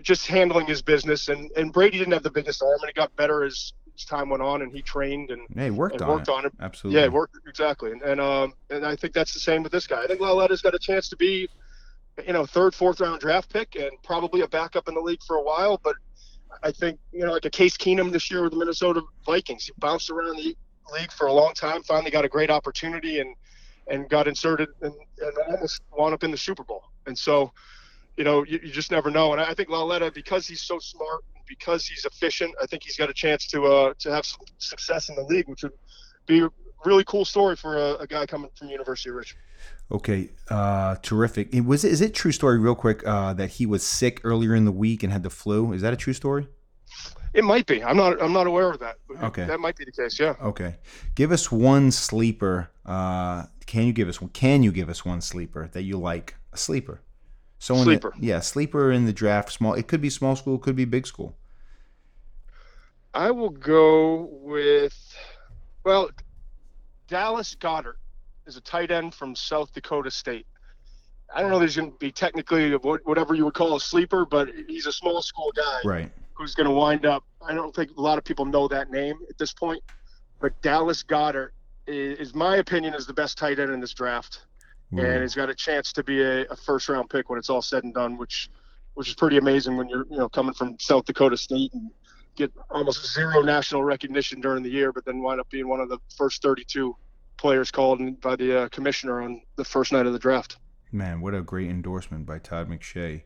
[0.00, 1.28] just handling his business.
[1.28, 4.28] And, and Brady didn't have the biggest arm, and it got better as, as time
[4.28, 6.32] went on, and he trained and, Hey, worked and on worked it.
[6.32, 6.52] on it.
[6.60, 7.00] Absolutely.
[7.00, 7.90] Yeah, it worked exactly.
[7.90, 10.04] And, and um and I think that's the same with this guy.
[10.04, 11.48] I think Lauletta's got a chance to be,
[12.24, 15.34] you know, third, fourth round draft pick and probably a backup in the league for
[15.34, 15.80] a while.
[15.82, 15.96] But
[16.62, 19.72] I think you know, like a Case Keenum this year with the Minnesota Vikings, he
[19.78, 20.56] bounced around the
[20.92, 21.82] league for a long time.
[21.82, 23.34] Finally got a great opportunity and
[23.88, 26.84] and got inserted and, and almost wound up in the Super Bowl.
[27.06, 27.52] And so,
[28.16, 29.32] you know, you, you just never know.
[29.32, 33.10] And I think Lauletta, because he's so smart, because he's efficient, I think he's got
[33.10, 35.72] a chance to uh, to have some success in the league, which would
[36.26, 36.48] be a
[36.84, 39.42] really cool story for a, a guy coming from University of Richmond.
[39.90, 41.52] Okay, uh, terrific.
[41.54, 44.64] It was is it true story real quick uh, that he was sick earlier in
[44.64, 45.72] the week and had the flu?
[45.72, 46.48] Is that a true story?
[47.34, 47.82] It might be.
[47.82, 48.22] I'm not.
[48.22, 48.96] I'm not aware of that.
[49.22, 49.44] Okay.
[49.44, 50.18] That might be the case.
[50.20, 50.36] Yeah.
[50.40, 50.76] Okay,
[51.16, 52.70] give us one sleeper.
[52.86, 54.30] Uh, can you give us one?
[54.30, 56.34] can you give us one sleeper that you like?
[56.52, 57.00] A sleeper.
[57.58, 58.14] Someone that- Sleeper.
[58.20, 59.52] yeah, sleeper in the draft.
[59.52, 59.74] Small.
[59.74, 60.58] It could be small school.
[60.58, 61.34] Could be big school.
[63.14, 64.96] I will go with.
[65.84, 66.10] Well,
[67.08, 67.96] Dallas Goedert
[68.46, 70.46] is a tight end from South Dakota State.
[71.34, 71.58] I don't know.
[71.58, 75.22] There's going to be technically whatever you would call a sleeper, but he's a small
[75.22, 75.80] school guy.
[75.84, 76.12] Right.
[76.34, 77.24] who's going to wind up.
[77.46, 79.82] I don't think a lot of people know that name at this point,
[80.40, 81.50] but Dallas Goedert
[81.86, 84.46] is, is my opinion, is the best tight end in this draft,
[84.92, 87.62] and he's got a chance to be a, a first round pick when it's all
[87.62, 88.48] said and done, which
[88.94, 91.90] which is pretty amazing when you're you know coming from South Dakota State and
[92.36, 95.88] get almost zero national recognition during the year, but then wind up being one of
[95.88, 96.96] the first 32
[97.36, 100.58] players called by the uh, commissioner on the first night of the draft.
[100.92, 103.22] Man, what a great endorsement by Todd McShay.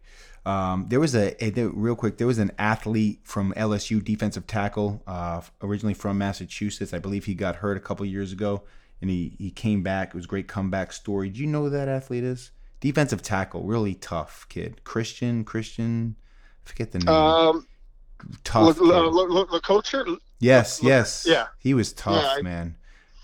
[0.46, 2.18] Um, there was a, a there- real quick.
[2.18, 6.94] There was an athlete from LSU, defensive tackle, uh, originally from Massachusetts.
[6.94, 8.62] I believe he got hurt a couple years ago,
[9.00, 10.08] and he he came back.
[10.08, 11.28] It was a great comeback story.
[11.28, 12.50] Do you know who that athlete is?
[12.80, 14.84] Defensive tackle, really tough kid.
[14.84, 16.14] Christian, Christian,
[16.64, 17.08] I forget the name.
[17.08, 17.66] Um,
[18.44, 18.76] tough.
[18.78, 20.04] Coacher,
[20.38, 21.26] yes, yes.
[21.28, 21.46] yeah.
[21.58, 22.76] He was tough, man.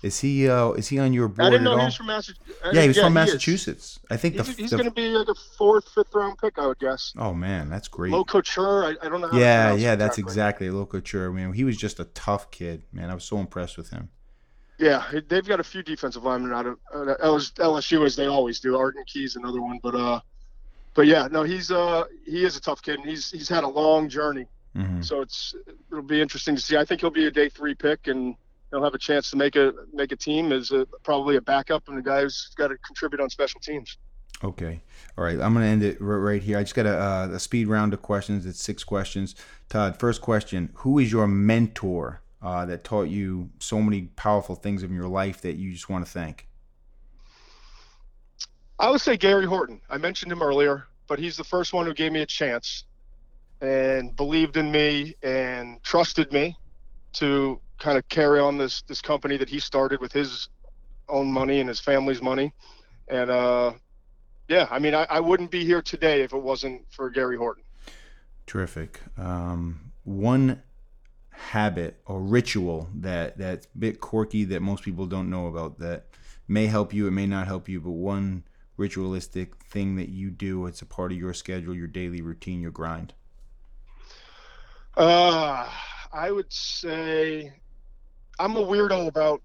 [0.05, 2.59] Is he uh, is he on your board I didn't know he was from Massachusetts.
[2.71, 3.25] yeah, he was from is.
[3.25, 3.99] Massachusetts.
[4.11, 6.67] I think He's, he's the going to be like a fourth, fifth round pick, I
[6.67, 7.11] would guess.
[7.17, 8.13] oh man, that's great.
[8.13, 8.85] Low couture.
[8.85, 9.29] I, I don't know.
[9.29, 10.69] How yeah, yeah, that's exactly.
[10.69, 11.27] couture.
[11.27, 13.09] I mean, he was just a tough kid, man.
[13.09, 14.09] I was so impressed with him.
[14.77, 18.77] Yeah, they've got a few defensive linemen out of uh, LSU as they always do.
[18.77, 20.19] Arden Key's another one, but uh,
[20.93, 23.67] but yeah, no, he's uh he is a tough kid, and he's he's had a
[23.67, 24.45] long journey.
[24.75, 25.55] hmm So it's
[25.91, 26.77] it'll be interesting to see.
[26.77, 28.35] I think he'll be a day three pick, and
[28.75, 31.87] he'll have a chance to make a make a team as a, probably a backup
[31.87, 33.97] and a guy who's got to contribute on special teams.
[34.43, 34.81] Okay.
[35.17, 35.39] All right.
[35.39, 36.57] I'm going to end it right here.
[36.57, 38.45] I just got a, uh, a speed round of questions.
[38.45, 39.33] It's six questions.
[39.69, 44.83] Todd, first question Who is your mentor uh, that taught you so many powerful things
[44.83, 46.47] in your life that you just want to thank?
[48.77, 49.79] I would say Gary Horton.
[49.89, 52.83] I mentioned him earlier, but he's the first one who gave me a chance
[53.61, 56.57] and believed in me and trusted me
[57.15, 60.49] to kind of carry on this this company that he started with his
[61.09, 62.53] own money and his family's money.
[63.07, 63.73] And uh,
[64.47, 67.63] yeah, I mean, I, I wouldn't be here today if it wasn't for Gary Horton.
[68.47, 69.01] Terrific.
[69.17, 70.61] Um, one
[71.29, 76.05] habit or ritual that that's a bit quirky that most people don't know about that
[76.47, 78.43] may help you, it may not help you, but one
[78.77, 82.71] ritualistic thing that you do, it's a part of your schedule, your daily routine, your
[82.71, 83.13] grind.
[84.95, 85.67] Uh,
[86.15, 87.51] I would say
[88.39, 89.41] I'm a weirdo about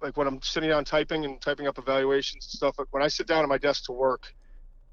[0.00, 2.78] like when I'm sitting down typing and typing up evaluations and stuff.
[2.78, 4.32] Like when I sit down at my desk to work,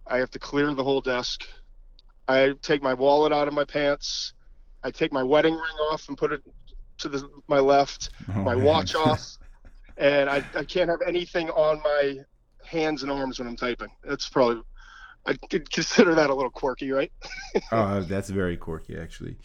[0.06, 1.46] I have to clear the whole desk.
[2.28, 4.34] I take my wallet out of my pants.
[4.84, 6.42] I take my wedding ring off and put it
[7.00, 8.10] to the my left.
[8.36, 8.66] Oh, my man.
[8.66, 9.38] watch off,
[9.98, 12.18] and I, I can't have anything on my
[12.66, 13.90] hands and arms when I'm typing.
[14.04, 14.62] That's probably
[15.26, 17.12] I could consider that a little quirky, right?
[17.72, 19.38] Oh, that's very quirky, actually.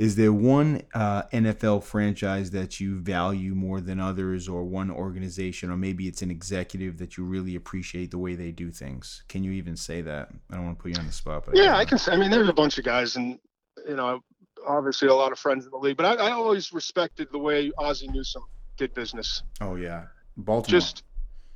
[0.00, 5.70] Is there one uh, NFL franchise that you value more than others, or one organization,
[5.70, 9.24] or maybe it's an executive that you really appreciate the way they do things?
[9.28, 10.30] Can you even say that?
[10.50, 11.98] I don't want to put you on the spot, but Yeah, I can.
[11.98, 13.38] say I mean, there's a bunch of guys, and
[13.86, 14.24] you know,
[14.66, 15.98] obviously a lot of friends in the league.
[15.98, 18.44] But I, I always respected the way Ozzie Newsome
[18.78, 19.42] did business.
[19.60, 20.04] Oh yeah,
[20.38, 20.80] Baltimore.
[20.80, 21.02] Just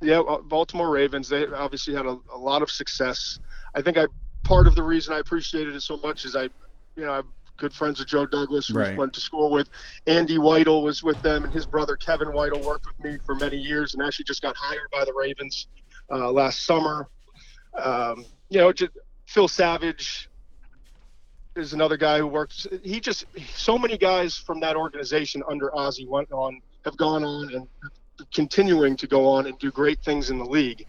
[0.01, 1.29] yeah, uh, Baltimore Ravens.
[1.29, 3.39] They obviously had a, a lot of success.
[3.73, 4.05] I think I
[4.43, 6.43] part of the reason I appreciated it so much is I,
[6.95, 7.27] you know, I'm
[7.57, 8.97] good friends with Joe Douglas, who Right.
[8.97, 9.69] went to school with.
[10.07, 13.57] Andy Weidl was with them, and his brother Kevin Weidl worked with me for many
[13.57, 15.67] years, and actually just got hired by the Ravens
[16.11, 17.07] uh, last summer.
[17.81, 18.91] Um, you know, just,
[19.25, 20.29] Phil Savage
[21.55, 22.67] is another guy who works.
[22.83, 27.53] He just so many guys from that organization under Ozzie went on have gone on
[27.53, 27.67] and
[28.33, 30.85] continuing to go on and do great things in the league.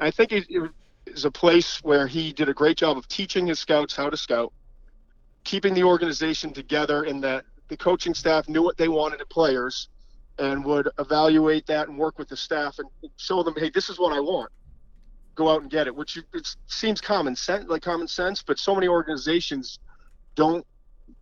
[0.00, 0.70] And I think it, it
[1.06, 4.16] is a place where he did a great job of teaching his scouts how to
[4.16, 4.52] scout,
[5.46, 9.88] keeping the organization together, and that the coaching staff knew what they wanted in players
[10.38, 13.98] and would evaluate that and work with the staff and show them, hey, this is
[13.98, 14.50] what I want.
[15.34, 18.74] Go out and get it, which it seems common sense, like common sense, but so
[18.74, 19.78] many organizations
[20.34, 20.66] don't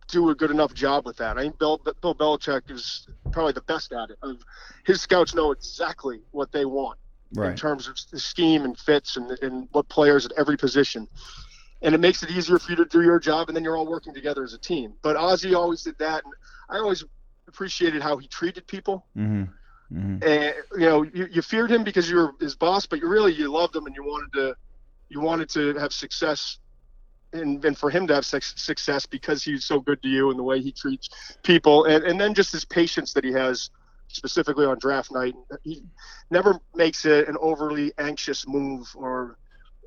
[0.07, 1.37] do a good enough job with that.
[1.37, 4.17] I think Bill, Bill Belichick is probably the best at it.
[4.21, 4.37] Of
[4.85, 6.99] his scouts know exactly what they want
[7.51, 11.07] in terms of the scheme and fits and, and what players at every position.
[11.81, 13.87] And it makes it easier for you to do your job, and then you're all
[13.87, 14.93] working together as a team.
[15.01, 16.33] But Ozzie always did that, and
[16.69, 17.03] I always
[17.47, 19.05] appreciated how he treated people.
[19.15, 19.43] Mm-hmm.
[19.93, 20.27] Mm-hmm.
[20.27, 23.33] And you know, you, you feared him because you were his boss, but you really
[23.33, 24.55] you loved him and you wanted to
[25.09, 26.57] you wanted to have success
[27.33, 30.43] and, and for him to have success because he's so good to you and the
[30.43, 31.09] way he treats
[31.43, 33.69] people and, and then just his patience that he has
[34.07, 35.83] specifically on draft night he
[36.31, 39.37] never makes it an overly anxious move or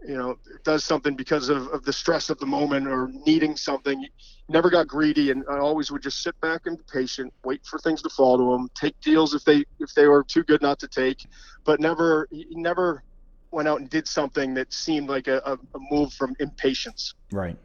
[0.06, 4.06] you know does something because of, of the stress of the moment or needing something
[4.48, 7.78] never got greedy and I always would just sit back and be patient wait for
[7.78, 10.78] things to fall to him take deals if they if they were too good not
[10.80, 11.18] to take
[11.64, 13.02] but never never
[13.50, 17.58] went out and did something that seemed like a, a, a move from impatience Right.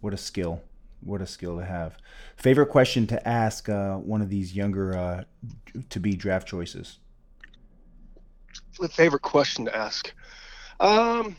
[0.00, 0.62] What a skill.
[1.00, 1.96] What a skill to have.
[2.36, 5.24] Favorite question to ask uh, one of these younger uh,
[5.90, 6.98] to be draft choices?
[8.80, 10.12] the favorite question to ask
[10.80, 11.36] um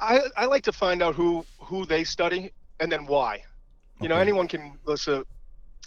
[0.00, 3.42] I, I like to find out who who they study and then why
[4.00, 5.24] you know anyone can list a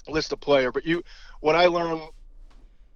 [0.07, 1.01] list a player but you
[1.39, 2.01] what i learn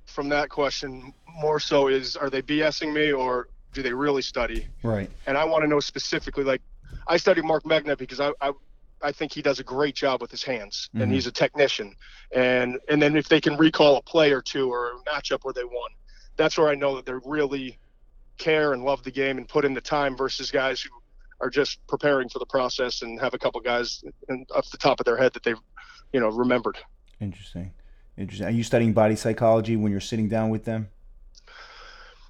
[0.08, 4.68] from that question more so is are they bsing me or do they really study
[4.84, 5.10] Right.
[5.28, 6.62] and i want to know specifically like
[7.08, 8.52] i study Marc Megna because i i,
[9.02, 11.04] I think he does a great job with his hands Mhm.
[11.04, 11.96] and he's a technician
[12.34, 15.54] and and then if they can recall a play or two or a matchup where
[15.54, 15.92] they won
[16.38, 17.80] that's where i know that they really
[18.38, 20.90] care and love the game and put in the time versus guys who
[21.42, 25.00] are just preparing for the process and have a couple guys in, off the top
[25.00, 25.60] of their head that they've
[26.14, 26.78] you know remembered
[27.20, 27.72] Interesting.
[28.18, 28.48] Interesting.
[28.48, 30.90] Are you studying body psychology when you're sitting down with them?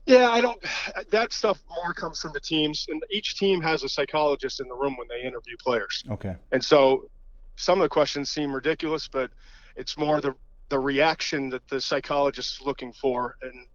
[0.06, 0.64] Yeah, I don't.
[1.10, 4.76] That stuff more comes from the teams, and each team has a psychologist in the
[4.76, 6.03] room when they interview players.
[6.12, 6.36] Okay.
[6.51, 7.10] And so,
[7.56, 9.32] some of the questions seem ridiculous, but
[9.76, 10.36] it's more the
[10.70, 13.66] the reaction that the psychologist is looking for, and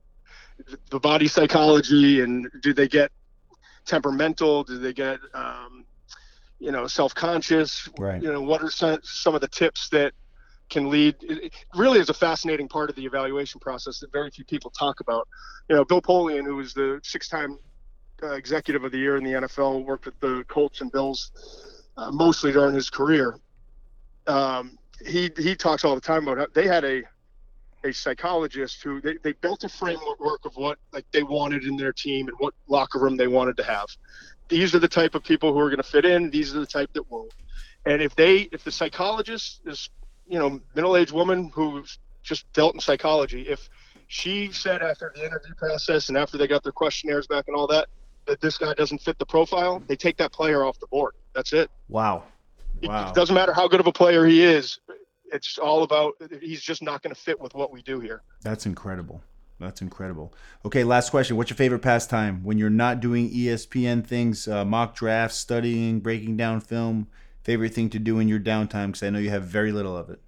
[0.90, 3.10] the body psychology, and do they get
[3.86, 4.64] temperamental?
[4.64, 5.84] Do they get um,
[6.58, 7.88] you know self-conscious?
[7.98, 8.22] Right.
[8.22, 10.12] You know, what are some, some of the tips that
[10.68, 14.44] can lead it really is a fascinating part of the evaluation process that very few
[14.44, 15.28] people talk about.
[15.68, 17.58] You know, Bill Polian, who was the six-time
[18.22, 21.32] uh, executive of the year in the NFL, worked with the Colts and Bills
[21.96, 23.36] uh, mostly during his career.
[24.26, 27.02] Um, he he talks all the time about how they had a
[27.84, 31.92] a psychologist who they, they built a framework of what like they wanted in their
[31.92, 33.86] team and what locker room they wanted to have.
[34.48, 36.30] These are the type of people who are going to fit in.
[36.30, 37.32] These are the type that won't.
[37.86, 39.88] And if they if the psychologist is
[40.30, 43.42] you know, middle-aged woman who's just dealt in psychology.
[43.42, 43.68] If
[44.06, 47.66] she said after the interview process and after they got their questionnaires back and all
[47.66, 47.88] that,
[48.26, 51.14] that this guy doesn't fit the profile, they take that player off the board.
[51.34, 51.68] That's it.
[51.88, 52.22] Wow.
[52.82, 53.08] Wow.
[53.08, 54.78] It doesn't matter how good of a player he is.
[55.32, 58.22] It's all about he's just not going to fit with what we do here.
[58.42, 59.22] That's incredible.
[59.58, 60.32] That's incredible.
[60.64, 61.36] Okay, last question.
[61.36, 66.36] What's your favorite pastime when you're not doing ESPN things, uh, mock drafts, studying, breaking
[66.36, 67.08] down film?
[67.42, 68.86] favorite thing to do in your downtime?
[68.86, 70.20] Because I know you have very little of it.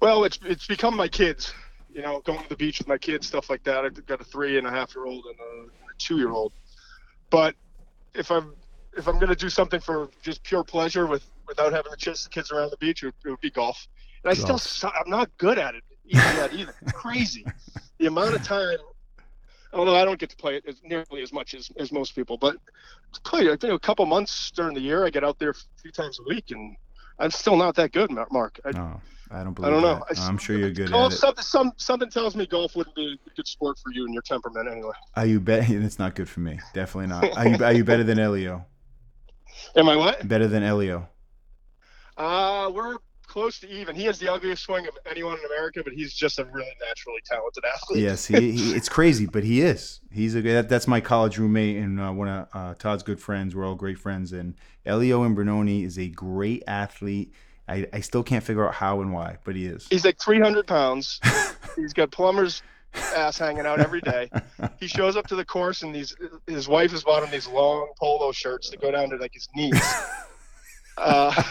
[0.00, 1.52] Well, it's it's become my kids.
[1.92, 3.84] You know, going to the beach with my kids, stuff like that.
[3.84, 6.52] I've got a three and a half year old and a, a two year old.
[7.30, 7.54] But
[8.14, 8.54] if I'm
[8.96, 12.24] if I'm going to do something for just pure pleasure with without having to chase
[12.24, 13.86] the kids around the beach, it, it would be golf.
[14.24, 14.60] And I golf.
[14.60, 16.50] still I'm not good at it either.
[16.52, 16.74] either.
[16.82, 17.44] It's crazy
[17.98, 18.78] the amount of time
[19.72, 22.36] although I don't get to play it as nearly as much as, as most people,
[22.36, 22.56] but
[23.24, 25.04] play I think a couple months during the year.
[25.04, 26.76] I get out there a few times a week, and
[27.18, 28.60] I'm still not that good, Mark.
[28.64, 29.68] I, no, I don't believe.
[29.68, 30.04] I don't know.
[30.08, 30.18] That.
[30.20, 31.20] I'm sure you're good golf, at it.
[31.20, 34.22] Something, some, something tells me golf wouldn't be a good sport for you and your
[34.22, 34.92] temperament, anyway.
[35.16, 35.68] Are you bet?
[35.68, 36.58] It's not good for me.
[36.74, 37.36] Definitely not.
[37.36, 37.64] Are you?
[37.64, 38.64] Are you better than Elio?
[39.76, 40.26] Am I what?
[40.26, 41.08] Better than Elio.
[42.16, 42.96] Uh, we're
[43.28, 43.94] close to even.
[43.94, 47.20] He has the ugliest swing of anyone in America, but he's just a really naturally
[47.24, 48.02] talented athlete.
[48.02, 50.00] Yes, he, he it's crazy, but he is.
[50.10, 53.54] He's a that, that's my college roommate and uh, one of uh, Todd's good friends.
[53.54, 57.32] We're all great friends, and Elio Imbrunone is a great athlete.
[57.68, 59.86] I, I still can't figure out how and why, but he is.
[59.88, 61.20] He's like 300 pounds.
[61.76, 62.62] he's got plumber's
[62.94, 64.30] ass hanging out every day.
[64.80, 66.16] He shows up to the course, and these
[66.46, 69.48] his wife has bought him these long polo shirts that go down to like his
[69.54, 69.80] knees.
[71.00, 71.42] Uh,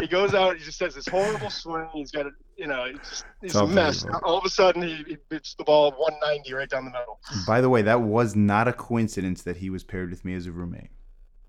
[0.00, 0.56] he goes out.
[0.56, 1.88] He just has this horrible swing.
[1.92, 4.04] He's got a, you know, he's, he's a mess.
[4.22, 7.20] All of a sudden, he, he hits the ball 190 right down the middle.
[7.46, 10.46] By the way, that was not a coincidence that he was paired with me as
[10.46, 10.90] a roommate.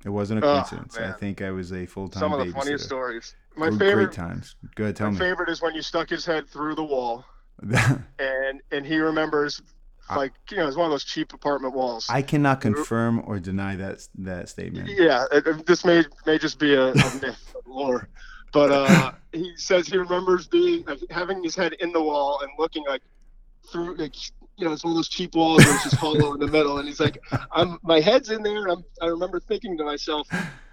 [0.06, 0.98] It wasn't a oh, coincidence.
[1.00, 2.22] Oh, I think I was a full time.
[2.22, 3.36] Some of the funniest stories.
[3.58, 4.56] My favorite great times.
[4.76, 5.20] Go ahead, tell my me.
[5.20, 7.26] My favorite is when you stuck his head through the wall,
[8.20, 9.62] and and he remembers
[10.16, 12.08] like you know, it's one of those cheap apartment walls.
[12.10, 14.90] I cannot confirm or deny that that statement.
[14.90, 18.10] Yeah, it, this may may just be a, a myth, lore,
[18.52, 22.50] but uh, he says he remembers being like, having his head in the wall and
[22.58, 23.02] looking like
[23.72, 24.16] through like
[24.58, 26.80] you know it's one of those cheap walls where it's just hollow in the middle,
[26.80, 30.28] and he's like, I'm my head's in there, and I'm I remember thinking to myself,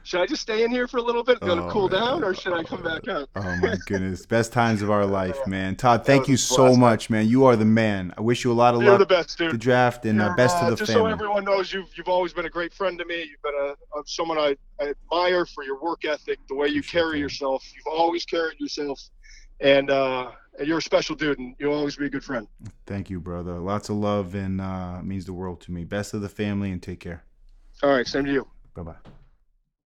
[0.06, 2.00] should I just stay in here for a little bit, go oh, to cool man.
[2.00, 3.28] down, or should I come back out?
[3.34, 5.74] oh my goodness, best times of our life, man.
[5.74, 7.26] Todd, thank you so much, man.
[7.26, 8.14] You are the man.
[8.16, 9.00] I wish you a lot of You're luck.
[9.00, 9.52] the best, dude.
[9.52, 11.10] The draft and uh, best uh, to the just family.
[11.10, 13.18] so everyone knows, you've you've always been a great friend to me.
[13.24, 16.84] You've been a, a someone I, I, admire for your work ethic, the way you
[16.84, 17.64] carry yourself.
[17.74, 19.00] You've always carried yourself,
[19.60, 20.30] and uh,
[20.64, 22.46] you're a special dude, and you'll always be a good friend.
[22.86, 23.58] Thank you, brother.
[23.58, 25.82] Lots of love and uh, means the world to me.
[25.82, 27.24] Best of the family, and take care.
[27.82, 28.46] All right, same to you.
[28.72, 29.25] Bye bye.